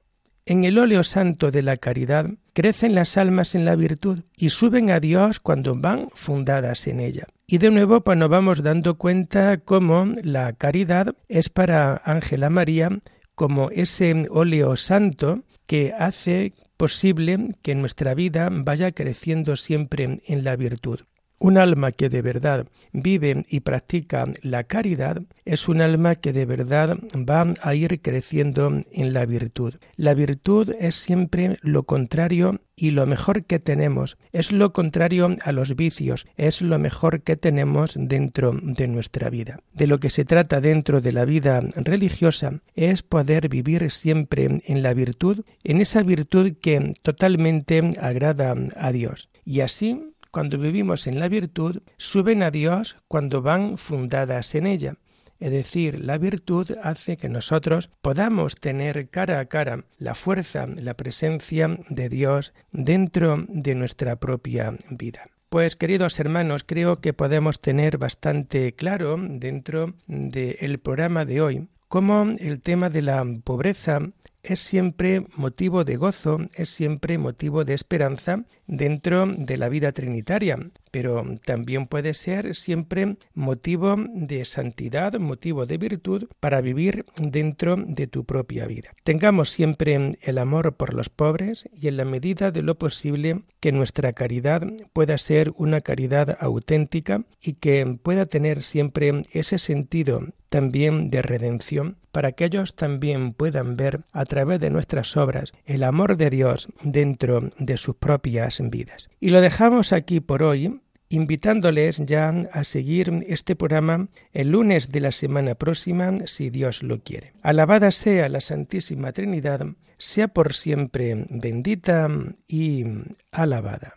en 0.46 0.64
el 0.64 0.78
óleo 0.78 1.04
santo 1.04 1.52
de 1.52 1.64
la 1.64 1.76
caridad 1.76 2.28
crecen 2.54 2.96
las 2.96 3.18
almas 3.18 3.56
en 3.56 3.66
la 3.66 3.76
virtud 3.76 4.22
y 4.38 4.50
suben 4.50 4.90
a 4.90 5.02
Dios 5.02 5.42
cuando 5.42 5.76
van 5.76 6.08
fundadas 6.14 6.88
en 6.88 7.02
ella. 7.02 7.28
Y 7.46 7.58
de 7.58 7.72
nuevo 7.72 8.00
pues 8.00 8.18
nos 8.18 8.30
vamos 8.30 8.64
dando 8.64 8.98
cuenta 8.98 9.58
cómo 9.58 10.06
la 10.24 10.54
caridad 10.54 11.14
es 11.28 11.50
para 11.50 12.02
Ángela 12.06 12.50
María 12.50 12.90
como 13.36 13.70
ese 13.70 14.28
óleo 14.30 14.78
santo 14.78 15.44
que 15.68 15.94
hace 15.94 16.54
posible 16.80 17.58
que 17.62 17.76
nuestra 17.76 18.14
vida 18.14 18.48
vaya 18.50 18.90
creciendo 18.92 19.58
siempre 19.58 20.22
en 20.26 20.44
la 20.46 20.56
virtud. 20.56 21.02
Un 21.42 21.58
alma 21.58 21.94
que 21.94 22.10
de 22.10 22.22
verdad 22.22 22.68
vive 22.92 23.46
y 23.48 23.62
practica 23.62 24.26
la 24.42 24.66
caridad 24.66 25.22
es 25.46 25.70
un 25.70 25.82
alma 25.82 26.16
que 26.16 26.34
de 26.34 26.46
verdad 26.46 26.98
va 27.16 27.54
a 27.62 27.76
ir 27.76 28.02
creciendo 28.02 28.82
en 28.92 29.14
la 29.14 29.26
virtud. 29.26 29.76
La 29.96 30.14
virtud 30.14 30.76
es 30.80 30.96
siempre 30.96 31.58
lo 31.62 31.84
contrario 31.84 32.60
y 32.76 32.92
lo 32.92 33.06
mejor 33.06 33.46
que 33.46 33.60
tenemos, 33.60 34.18
es 34.34 34.52
lo 34.52 34.74
contrario 34.74 35.36
a 35.42 35.52
los 35.54 35.78
vicios, 35.78 36.28
es 36.36 36.62
lo 36.62 36.78
mejor 36.78 37.22
que 37.22 37.38
tenemos 37.38 37.96
dentro 37.98 38.54
de 38.62 38.88
nuestra 38.88 39.30
vida. 39.30 39.62
De 39.74 39.88
lo 39.88 40.00
que 40.00 40.10
se 40.10 40.26
trata 40.26 40.60
dentro 40.60 41.00
de 41.00 41.14
la 41.14 41.24
vida 41.24 41.62
religiosa 41.76 42.62
es 42.76 43.02
poder 43.02 43.48
vivir 43.48 43.90
siempre 43.92 44.62
en 44.66 44.84
la 44.84 44.94
virtud, 44.94 45.46
en 45.64 45.80
esa 45.80 46.04
virtud 46.04 46.54
que 46.62 46.94
totalmente 47.02 47.80
agrada 48.02 48.56
a 48.76 48.92
Dios. 48.92 49.30
Y 49.46 49.62
así 49.62 50.14
cuando 50.32 50.58
vivimos 50.58 51.08
en 51.08 51.20
la 51.20 51.28
virtud 51.28 51.82
suben 51.98 52.44
a 52.44 52.52
Dios 52.52 52.98
cuando 53.08 53.42
van 53.42 53.78
fundadas 53.78 54.56
en 54.56 54.68
ella. 54.68 54.96
Es 55.40 55.52
decir, 55.52 56.04
la 56.04 56.18
virtud 56.18 56.72
hace 56.84 57.16
que 57.16 57.30
nosotros 57.30 57.90
podamos 58.02 58.56
tener 58.56 59.10
cara 59.10 59.40
a 59.40 59.46
cara 59.46 59.86
la 59.98 60.14
fuerza, 60.14 60.68
la 60.68 60.96
presencia 60.96 61.80
de 61.90 62.10
Dios 62.10 62.54
dentro 62.72 63.46
de 63.48 63.74
nuestra 63.76 64.18
propia 64.18 64.76
vida. 64.90 65.30
Pues 65.50 65.76
queridos 65.76 66.20
hermanos, 66.20 66.64
creo 66.64 67.00
que 67.00 67.14
podemos 67.14 67.62
tener 67.62 67.98
bastante 67.98 68.74
claro 68.74 69.18
dentro 69.18 69.94
del 70.08 70.80
programa 70.80 71.26
de 71.26 71.42
hoy 71.42 71.68
cómo 71.88 72.36
el 72.38 72.62
tema 72.62 72.90
de 72.90 73.02
la 73.02 73.26
pobreza 73.44 74.00
es 74.44 74.60
siempre 74.60 75.26
motivo 75.36 75.84
de 75.84 75.96
gozo, 75.96 76.40
es 76.54 76.70
siempre 76.70 77.18
motivo 77.18 77.66
de 77.66 77.74
esperanza 77.74 78.46
dentro 78.68 79.26
de 79.28 79.58
la 79.58 79.70
vida 79.70 79.92
trinitaria, 79.92 80.58
pero 80.92 81.26
también 81.46 81.86
puede 81.86 82.14
ser 82.14 82.56
siempre 82.56 83.18
motivo 83.34 83.96
de 84.14 84.46
santidad, 84.46 85.14
motivo 85.20 85.66
de 85.66 85.78
virtud 85.78 86.28
para 86.40 86.62
vivir 86.62 87.06
dentro 87.18 87.76
de 87.78 88.08
tu 88.08 88.24
propia 88.24 88.66
vida. 88.66 88.92
Tengamos 89.04 89.50
siempre 89.50 90.18
el 90.22 90.38
amor 90.38 90.76
por 90.76 90.94
los 90.94 91.10
pobres 91.10 91.70
y 91.74 91.88
en 91.88 91.98
la 91.98 92.06
medida 92.06 92.52
de 92.52 92.62
lo 92.62 92.76
posible 92.76 93.42
que 93.60 93.72
nuestra 93.72 94.14
caridad 94.14 94.64
pueda 94.94 95.18
ser 95.18 95.54
una 95.58 95.82
caridad 95.82 96.38
auténtica 96.40 97.24
y 97.42 97.54
que 97.54 97.98
pueda 98.02 98.26
tener 98.26 98.64
siempre 98.64 99.24
ese 99.32 99.58
sentido 99.58 100.22
también 100.50 101.10
de 101.10 101.22
redención 101.22 101.98
para 102.12 102.32
que 102.32 102.46
ellos 102.46 102.76
también 102.76 103.34
puedan 103.34 103.76
ver 103.76 104.02
a 104.12 104.26
través 104.26 104.60
de 104.60 104.70
nuestras 104.70 105.16
obras 105.18 105.54
el 105.66 105.84
amor 105.84 106.18
de 106.18 106.30
Dios 106.30 106.70
dentro 106.82 107.50
de 107.58 107.78
sus 107.78 107.96
propias 107.96 108.62
vidas. 108.64 109.10
Y 109.20 109.30
lo 109.30 109.42
dejamos 109.42 109.94
aquí 109.94 110.20
por 110.20 110.44
hoy 110.44 110.82
invitándoles 111.10 111.98
ya 112.06 112.30
a 112.30 112.64
seguir 112.64 113.26
este 113.28 113.56
programa 113.56 114.08
el 114.32 114.52
lunes 114.52 114.92
de 114.92 115.02
la 115.02 115.12
semana 115.12 115.56
próxima, 115.56 116.16
si 116.26 116.52
Dios 116.52 116.84
lo 116.84 117.00
quiere. 117.00 117.34
Alabada 117.42 117.92
sea 117.92 118.30
la 118.30 118.40
Santísima 118.40 119.12
Trinidad, 119.12 119.66
sea 119.98 120.28
por 120.28 120.54
siempre 120.54 121.26
bendita 121.30 122.08
y 122.48 122.86
alabada. 123.32 123.96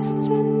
Han 0.00 0.60